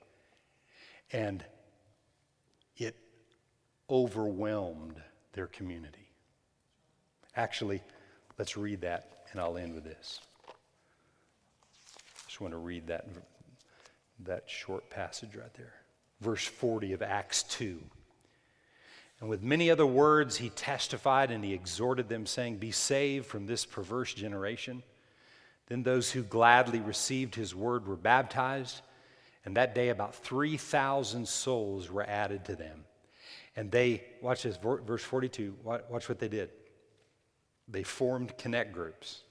And 1.12 1.44
it 2.78 2.96
overwhelmed 3.90 4.96
their 5.34 5.46
community. 5.46 6.08
Actually, 7.36 7.82
let's 8.38 8.56
read 8.56 8.80
that, 8.80 9.26
and 9.32 9.42
I'll 9.42 9.58
end 9.58 9.74
with 9.74 9.84
this. 9.84 10.20
I 10.48 10.52
Just 12.28 12.40
want 12.40 12.54
to 12.54 12.58
read 12.58 12.86
that, 12.86 13.06
that 14.20 14.44
short 14.46 14.88
passage 14.88 15.36
right 15.36 15.52
there. 15.52 15.74
Verse 16.22 16.46
40 16.46 16.94
of 16.94 17.02
Acts 17.02 17.42
2. 17.42 17.78
And 19.20 19.28
with 19.28 19.42
many 19.42 19.70
other 19.70 19.86
words, 19.86 20.36
he 20.36 20.50
testified 20.50 21.30
and 21.30 21.44
he 21.44 21.52
exhorted 21.52 22.08
them, 22.08 22.24
saying, 22.24 22.58
Be 22.58 22.70
saved 22.70 23.26
from 23.26 23.46
this 23.46 23.64
perverse 23.64 24.14
generation. 24.14 24.82
Then 25.66 25.82
those 25.82 26.10
who 26.10 26.22
gladly 26.22 26.80
received 26.80 27.34
his 27.34 27.54
word 27.54 27.86
were 27.86 27.96
baptized, 27.96 28.80
and 29.44 29.56
that 29.56 29.74
day 29.74 29.88
about 29.88 30.14
3,000 30.14 31.26
souls 31.26 31.90
were 31.90 32.04
added 32.04 32.44
to 32.46 32.56
them. 32.56 32.84
And 33.56 33.70
they, 33.70 34.04
watch 34.22 34.44
this, 34.44 34.56
verse 34.56 35.02
42, 35.02 35.56
watch 35.64 36.08
what 36.08 36.20
they 36.20 36.28
did. 36.28 36.50
They 37.66 37.82
formed 37.82 38.38
connect 38.38 38.72
groups. 38.72 39.22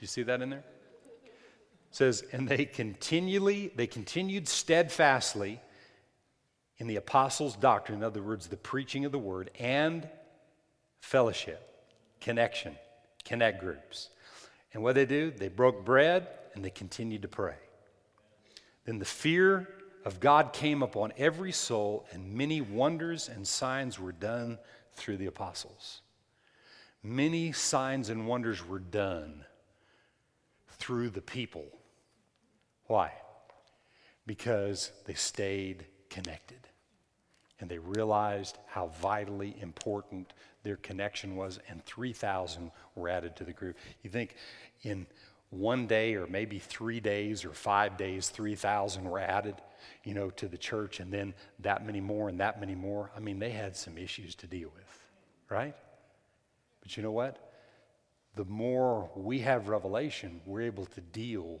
You 0.00 0.06
see 0.06 0.22
that 0.22 0.40
in 0.40 0.50
there? 0.50 0.64
It 1.24 1.96
says, 1.96 2.24
and 2.32 2.48
they 2.48 2.64
continually, 2.64 3.72
they 3.76 3.86
continued 3.86 4.48
steadfastly 4.48 5.60
in 6.78 6.86
the 6.86 6.96
apostles' 6.96 7.56
doctrine, 7.56 7.98
in 7.98 8.04
other 8.04 8.22
words, 8.22 8.48
the 8.48 8.56
preaching 8.56 9.04
of 9.04 9.12
the 9.12 9.18
word, 9.18 9.50
and 9.58 10.08
fellowship, 11.00 11.84
connection, 12.20 12.76
connect 13.24 13.60
groups. 13.60 14.10
And 14.72 14.82
what 14.82 14.94
they 14.94 15.06
do, 15.06 15.30
they 15.30 15.48
broke 15.48 15.84
bread 15.84 16.28
and 16.54 16.64
they 16.64 16.70
continued 16.70 17.22
to 17.22 17.28
pray. 17.28 17.56
Then 18.84 18.98
the 18.98 19.04
fear 19.04 19.68
of 20.04 20.20
God 20.20 20.52
came 20.52 20.82
upon 20.82 21.12
every 21.16 21.52
soul, 21.52 22.06
and 22.12 22.34
many 22.34 22.60
wonders 22.60 23.28
and 23.28 23.46
signs 23.46 23.98
were 23.98 24.12
done 24.12 24.58
through 24.92 25.16
the 25.16 25.26
apostles. 25.26 26.02
Many 27.02 27.52
signs 27.52 28.10
and 28.10 28.26
wonders 28.26 28.66
were 28.66 28.78
done 28.78 29.44
through 30.68 31.10
the 31.10 31.22
people. 31.22 31.64
Why? 32.86 33.12
Because 34.26 34.90
they 35.06 35.14
stayed 35.14 35.86
connected 36.14 36.64
and 37.60 37.70
they 37.70 37.78
realized 37.78 38.58
how 38.66 38.88
vitally 39.00 39.56
important 39.60 40.32
their 40.64 40.76
connection 40.76 41.36
was, 41.36 41.58
and 41.68 41.84
3,000 41.86 42.70
were 42.94 43.08
added 43.08 43.36
to 43.36 43.44
the 43.44 43.52
group. 43.52 43.76
You 44.02 44.10
think 44.10 44.36
in 44.82 45.06
one 45.50 45.86
day, 45.86 46.14
or 46.14 46.26
maybe 46.26 46.58
three 46.58 47.00
days, 47.00 47.44
or 47.44 47.52
five 47.52 47.96
days, 47.96 48.28
3,000 48.28 49.04
were 49.04 49.20
added, 49.20 49.54
you 50.02 50.14
know, 50.14 50.30
to 50.30 50.48
the 50.48 50.58
church, 50.58 51.00
and 51.00 51.12
then 51.12 51.32
that 51.60 51.86
many 51.86 52.00
more, 52.00 52.28
and 52.28 52.40
that 52.40 52.58
many 52.58 52.74
more. 52.74 53.10
I 53.16 53.20
mean, 53.20 53.38
they 53.38 53.50
had 53.50 53.76
some 53.76 53.96
issues 53.96 54.34
to 54.36 54.46
deal 54.46 54.70
with, 54.74 55.04
right? 55.48 55.74
But 56.82 56.96
you 56.96 57.02
know 57.02 57.12
what? 57.12 57.52
The 58.34 58.44
more 58.44 59.10
we 59.14 59.38
have 59.40 59.68
revelation, 59.68 60.40
we're 60.44 60.62
able 60.62 60.86
to 60.86 61.00
deal 61.00 61.60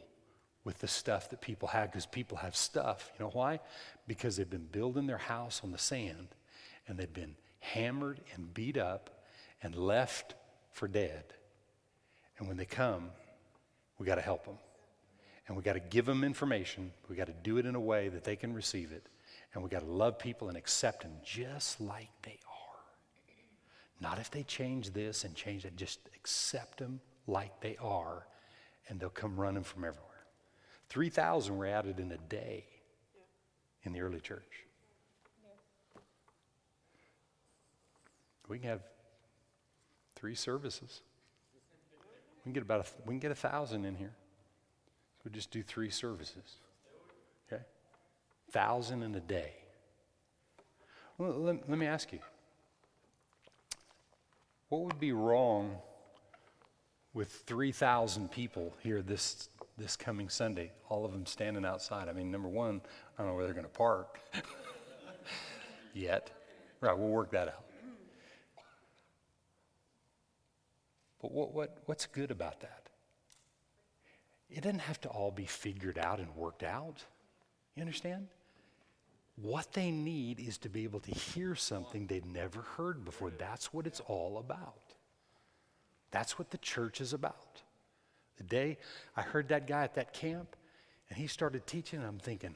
with 0.64 0.78
the 0.78 0.88
stuff 0.88 1.30
that 1.30 1.40
people 1.40 1.68
have 1.68 1.90
because 1.90 2.06
people 2.06 2.38
have 2.38 2.56
stuff. 2.56 3.12
You 3.18 3.24
know 3.24 3.30
why? 3.30 3.60
Because 4.06 4.36
they've 4.36 4.48
been 4.48 4.68
building 4.70 5.06
their 5.06 5.18
house 5.18 5.60
on 5.62 5.72
the 5.72 5.78
sand 5.78 6.28
and 6.88 6.98
they've 6.98 7.12
been 7.12 7.36
hammered 7.60 8.20
and 8.34 8.52
beat 8.52 8.76
up 8.76 9.22
and 9.62 9.74
left 9.74 10.34
for 10.72 10.88
dead. 10.88 11.24
And 12.38 12.48
when 12.48 12.56
they 12.56 12.64
come, 12.64 13.10
we 13.98 14.06
got 14.06 14.16
to 14.16 14.20
help 14.20 14.44
them. 14.44 14.58
And 15.46 15.56
we 15.56 15.62
got 15.62 15.74
to 15.74 15.80
give 15.80 16.06
them 16.06 16.24
information. 16.24 16.92
We 17.08 17.16
got 17.16 17.26
to 17.26 17.34
do 17.34 17.58
it 17.58 17.66
in 17.66 17.74
a 17.74 17.80
way 17.80 18.08
that 18.08 18.24
they 18.24 18.36
can 18.36 18.54
receive 18.54 18.92
it. 18.92 19.06
And 19.52 19.62
we 19.62 19.68
got 19.68 19.80
to 19.80 19.90
love 19.90 20.18
people 20.18 20.48
and 20.48 20.56
accept 20.56 21.02
them 21.02 21.12
just 21.22 21.80
like 21.80 22.08
they 22.22 22.38
are. 22.48 22.54
Not 24.00 24.18
if 24.18 24.30
they 24.30 24.42
change 24.42 24.92
this 24.92 25.24
and 25.24 25.34
change 25.34 25.62
that, 25.62 25.76
just 25.76 26.00
accept 26.16 26.78
them 26.78 27.00
like 27.26 27.60
they 27.60 27.76
are, 27.80 28.26
and 28.88 28.98
they'll 28.98 29.08
come 29.08 29.36
running 29.36 29.62
from 29.62 29.84
everywhere. 29.84 30.13
3,000 30.94 31.56
were 31.56 31.66
added 31.66 31.98
in 31.98 32.12
a 32.12 32.16
day 32.16 32.64
in 33.82 33.92
the 33.92 34.00
early 34.00 34.20
church. 34.20 34.64
We 38.46 38.60
can 38.60 38.68
have 38.68 38.82
three 40.14 40.36
services. 40.36 41.00
We 42.38 42.42
can 42.44 42.52
get 42.52 42.62
about 42.62 42.86
a, 42.86 42.90
we 43.04 43.14
can 43.14 43.18
get 43.18 43.32
a 43.32 43.34
thousand 43.34 43.84
in 43.84 43.96
here. 43.96 44.12
So 45.16 45.22
we 45.24 45.32
just 45.32 45.50
do 45.50 45.64
three 45.64 45.90
services. 45.90 46.58
Okay, 47.52 47.64
thousand 48.52 49.02
in 49.02 49.16
a 49.16 49.20
day. 49.20 49.50
Well, 51.18 51.32
let, 51.32 51.68
let 51.68 51.76
me 51.76 51.86
ask 51.86 52.12
you, 52.12 52.20
what 54.68 54.82
would 54.82 55.00
be 55.00 55.10
wrong 55.10 55.74
with 57.14 57.32
three 57.46 57.72
thousand 57.72 58.30
people 58.30 58.72
here 58.80 59.02
this 59.02 59.48
this 59.76 59.96
coming 59.96 60.28
Sunday? 60.28 60.72
All 60.88 61.04
of 61.04 61.12
them 61.12 61.26
standing 61.26 61.64
outside. 61.64 62.08
I 62.08 62.12
mean, 62.12 62.30
number 62.30 62.48
one, 62.48 62.80
I 63.18 63.22
don't 63.22 63.30
know 63.30 63.36
where 63.36 63.44
they're 63.44 63.54
going 63.54 63.64
to 63.66 63.70
park 63.70 64.20
yet. 65.94 66.30
Right, 66.80 66.96
we'll 66.96 67.08
work 67.08 67.30
that 67.32 67.48
out. 67.48 67.64
But 71.20 71.32
what, 71.32 71.54
what, 71.54 71.78
what's 71.86 72.04
good 72.04 72.30
about 72.30 72.60
that? 72.60 72.90
It 74.50 74.62
doesn't 74.62 74.80
have 74.80 75.00
to 75.00 75.08
all 75.08 75.30
be 75.30 75.46
figured 75.46 75.98
out 75.98 76.20
and 76.20 76.34
worked 76.36 76.62
out. 76.62 77.02
You 77.74 77.80
understand? 77.80 78.28
What 79.36 79.72
they 79.72 79.90
need 79.90 80.38
is 80.38 80.58
to 80.58 80.68
be 80.68 80.84
able 80.84 81.00
to 81.00 81.10
hear 81.10 81.54
something 81.54 82.06
they've 82.06 82.24
never 82.24 82.60
heard 82.60 83.04
before. 83.04 83.30
That's 83.30 83.72
what 83.72 83.86
it's 83.86 84.00
all 84.00 84.38
about. 84.38 84.94
That's 86.10 86.38
what 86.38 86.50
the 86.50 86.58
church 86.58 87.00
is 87.00 87.12
about. 87.12 87.62
The 88.36 88.44
day 88.44 88.78
I 89.16 89.22
heard 89.22 89.48
that 89.48 89.66
guy 89.66 89.84
at 89.84 89.94
that 89.94 90.12
camp 90.12 90.56
and 91.08 91.18
he 91.18 91.26
started 91.26 91.66
teaching, 91.66 92.02
I'm 92.02 92.18
thinking, 92.18 92.54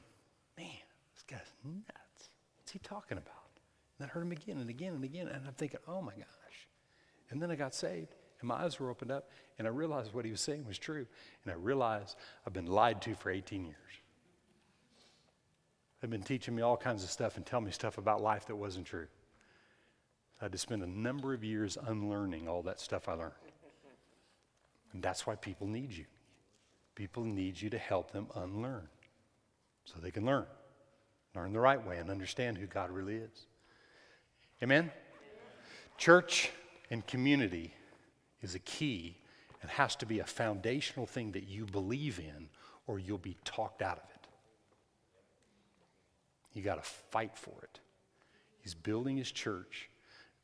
man, 0.57 0.67
this 1.15 1.25
guy's 1.29 1.53
nuts. 1.65 2.31
What's 2.59 2.73
he 2.73 2.79
talking 2.81 3.19
about? 3.19 3.35
And 3.99 4.07
I 4.07 4.09
heard 4.09 4.23
him 4.23 4.33
again 4.33 4.59
and 4.59 4.71
again 4.71 4.95
and 4.95 5.05
again, 5.05 5.29
and 5.29 5.47
I'm 5.47 5.55
thinking, 5.55 5.81
oh 5.89 6.03
my 6.03 6.13
gosh. 6.13 6.69
And 7.31 7.43
then 7.43 7.51
I 7.51 7.57
got 7.57 7.75
saved. 7.75 8.15
And 8.41 8.49
my 8.49 8.55
eyes 8.55 8.79
were 8.79 8.91
opened 8.91 9.11
up, 9.11 9.31
and 9.59 9.67
I 9.67 9.71
realized 9.71 10.15
what 10.15 10.25
he 10.25 10.31
was 10.31 10.41
saying 10.41 10.65
was 10.67 10.79
true. 10.79 11.07
And 11.45 11.53
I 11.53 11.57
realized 11.57 12.17
I've 12.47 12.53
been 12.53 12.67
lied 12.67 13.03
to 13.03 13.15
for 13.15 13.31
18 13.31 13.65
years. 13.65 13.77
They've 16.01 16.11
been 16.11 16.23
teaching 16.23 16.55
me 16.55 16.63
all 16.63 16.77
kinds 16.77 17.03
of 17.03 17.11
stuff 17.11 17.37
and 17.37 17.45
telling 17.45 17.65
me 17.65 17.73
stuff 17.73 17.99
about 17.99 18.23
life 18.23 18.47
that 18.47 18.55
wasn't 18.55 18.87
true. 18.87 19.09
I 20.41 20.45
had 20.45 20.53
to 20.53 20.59
spend 20.59 20.85
a 20.85 20.87
number 20.87 21.35
of 21.35 21.43
years 21.43 21.77
unlearning 21.89 22.47
all 22.47 22.63
that 22.63 22.79
stuff 22.79 23.09
I 23.09 23.15
learned. 23.15 23.33
And 24.93 25.03
that's 25.03 25.27
why 25.27 25.37
people 25.37 25.67
need 25.67 25.93
you. 25.93 26.07
People 26.95 27.25
need 27.25 27.61
you 27.61 27.71
to 27.71 27.79
help 27.79 28.11
them 28.11 28.27
unlearn 28.35 28.89
so 29.85 30.01
they 30.01 30.11
can 30.11 30.27
learn. 30.27 30.47
Learn 31.35 31.53
the 31.53 31.61
right 31.61 31.85
way 31.87 31.99
and 31.99 32.11
understand 32.11 32.59
who 32.59 32.67
God 32.67 32.91
really 32.91 33.17
is. 33.17 33.47
Amen? 34.63 34.91
Church 35.97 36.51
and 36.91 37.07
community 37.07 37.73
is 38.43 38.55
a 38.55 38.59
key 38.61 39.17
and 39.63 39.71
has 39.71 39.97
to 39.97 40.07
be 40.07 40.21
a 40.21 40.25
foundational 40.25 41.07
thing 41.07 41.33
that 41.33 41.49
you 41.49 41.67
believe 41.67 42.19
in, 42.19 42.49
or 42.87 42.99
you'll 42.99 43.19
be 43.19 43.37
talked 43.45 43.83
out 43.83 43.99
of 43.99 44.05
it. 44.11 44.29
You 46.53 46.63
got 46.63 46.83
to 46.83 46.91
fight 47.11 47.37
for 47.37 47.63
it. 47.63 47.81
He's 48.61 48.75
building 48.75 49.17
his 49.17 49.31
church. 49.31 49.91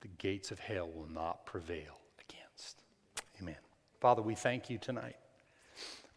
The 0.01 0.09
gates 0.09 0.51
of 0.51 0.59
hell 0.59 0.89
will 0.89 1.09
not 1.09 1.47
prevail 1.47 1.99
against. 2.29 2.83
Amen. 3.41 3.57
Father, 4.05 4.21
we 4.21 4.35
thank 4.35 4.69
you 4.69 4.77
tonight. 4.77 5.17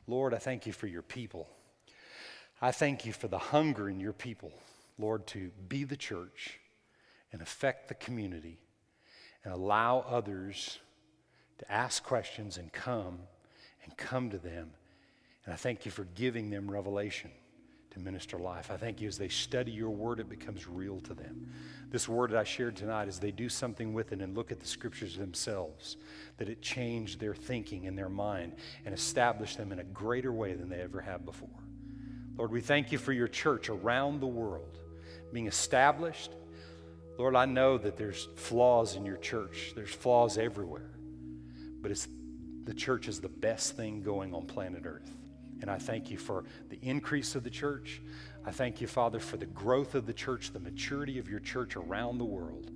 Lord, 0.07 0.33
I 0.33 0.39
thank 0.39 0.65
you 0.65 0.73
for 0.73 0.87
your 0.87 1.01
people. 1.01 1.47
I 2.61 2.73
thank 2.73 3.05
you 3.05 3.13
for 3.13 3.29
the 3.29 3.37
hunger 3.37 3.89
in 3.89 4.01
your 4.01 4.11
people, 4.11 4.51
Lord, 4.99 5.25
to 5.27 5.51
be 5.69 5.85
the 5.85 5.95
church 5.95 6.59
and 7.31 7.41
affect 7.41 7.87
the 7.87 7.93
community 7.93 8.59
and 9.45 9.53
allow 9.53 9.99
others 9.99 10.79
to 11.59 11.71
ask 11.71 12.03
questions 12.03 12.57
and 12.57 12.73
come 12.73 13.19
and 13.85 13.95
come 13.95 14.31
to 14.31 14.37
them. 14.37 14.71
And 15.45 15.53
I 15.53 15.55
thank 15.55 15.85
you 15.85 15.91
for 15.91 16.03
giving 16.13 16.49
them 16.49 16.69
revelation 16.69 17.31
to 17.97 18.03
minister 18.03 18.37
life. 18.37 18.69
I 18.71 18.77
thank 18.77 19.01
you 19.01 19.07
as 19.07 19.17
they 19.17 19.27
study 19.27 19.71
your 19.71 19.89
word, 19.89 20.19
it 20.19 20.29
becomes 20.29 20.67
real 20.67 20.99
to 21.01 21.13
them. 21.13 21.51
This 21.89 22.07
word 22.07 22.31
that 22.31 22.37
I 22.37 22.43
shared 22.43 22.75
tonight, 22.75 23.07
as 23.07 23.19
they 23.19 23.31
do 23.31 23.49
something 23.49 23.93
with 23.93 24.11
it 24.11 24.21
and 24.21 24.35
look 24.35 24.51
at 24.51 24.59
the 24.59 24.67
scriptures 24.67 25.17
themselves, 25.17 25.97
that 26.37 26.49
it 26.49 26.61
changed 26.61 27.19
their 27.19 27.33
thinking 27.33 27.87
and 27.87 27.97
their 27.97 28.09
mind 28.09 28.53
and 28.85 28.93
established 28.93 29.57
them 29.57 29.71
in 29.71 29.79
a 29.79 29.83
greater 29.83 30.31
way 30.31 30.53
than 30.53 30.69
they 30.69 30.81
ever 30.81 31.01
have 31.01 31.25
before. 31.25 31.49
Lord, 32.37 32.51
we 32.51 32.61
thank 32.61 32.91
you 32.91 32.97
for 32.97 33.13
your 33.13 33.27
church 33.27 33.69
around 33.69 34.19
the 34.19 34.27
world 34.27 34.77
being 35.33 35.47
established. 35.47 36.31
Lord, 37.17 37.35
I 37.35 37.45
know 37.45 37.77
that 37.77 37.97
there's 37.97 38.27
flaws 38.35 38.95
in 38.95 39.05
your 39.05 39.17
church, 39.17 39.73
there's 39.75 39.89
flaws 39.89 40.37
everywhere, 40.37 40.91
but 41.81 41.91
it's, 41.91 42.07
the 42.63 42.73
church 42.73 43.07
is 43.07 43.21
the 43.21 43.29
best 43.29 43.75
thing 43.75 44.03
going 44.03 44.33
on 44.33 44.45
planet 44.45 44.83
Earth. 44.85 45.09
And 45.61 45.69
I 45.69 45.77
thank 45.77 46.11
you 46.11 46.17
for 46.17 46.43
the 46.69 46.79
increase 46.81 47.35
of 47.35 47.43
the 47.43 47.49
church. 47.49 48.01
I 48.45 48.51
thank 48.51 48.79
you, 48.79 48.87
Father, 48.87 49.19
for 49.19 49.37
the 49.37 49.45
growth 49.45 49.95
of 49.95 50.05
the 50.05 50.13
church, 50.13 50.51
the 50.51 50.59
maturity 50.59 51.19
of 51.19 51.29
your 51.29 51.39
church 51.39 51.75
around 51.75 52.17
the 52.17 52.25
world, 52.25 52.71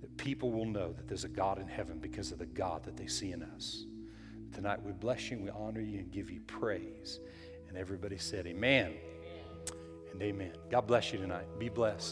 that 0.00 0.16
people 0.16 0.52
will 0.52 0.66
know 0.66 0.92
that 0.92 1.08
there's 1.08 1.24
a 1.24 1.28
God 1.28 1.58
in 1.58 1.66
heaven 1.66 1.98
because 1.98 2.32
of 2.32 2.38
the 2.38 2.46
God 2.46 2.84
that 2.84 2.96
they 2.96 3.06
see 3.06 3.32
in 3.32 3.42
us. 3.42 3.86
Tonight 4.52 4.82
we 4.82 4.92
bless 4.92 5.30
you, 5.30 5.38
we 5.38 5.50
honor 5.50 5.80
you, 5.80 5.98
and 5.98 6.10
give 6.10 6.30
you 6.30 6.40
praise. 6.40 7.20
And 7.68 7.76
everybody 7.76 8.18
said, 8.18 8.46
Amen 8.46 8.94
and 10.12 10.22
amen. 10.22 10.52
God 10.70 10.86
bless 10.86 11.12
you 11.12 11.18
tonight. 11.18 11.46
Be 11.58 11.68
blessed. 11.68 12.04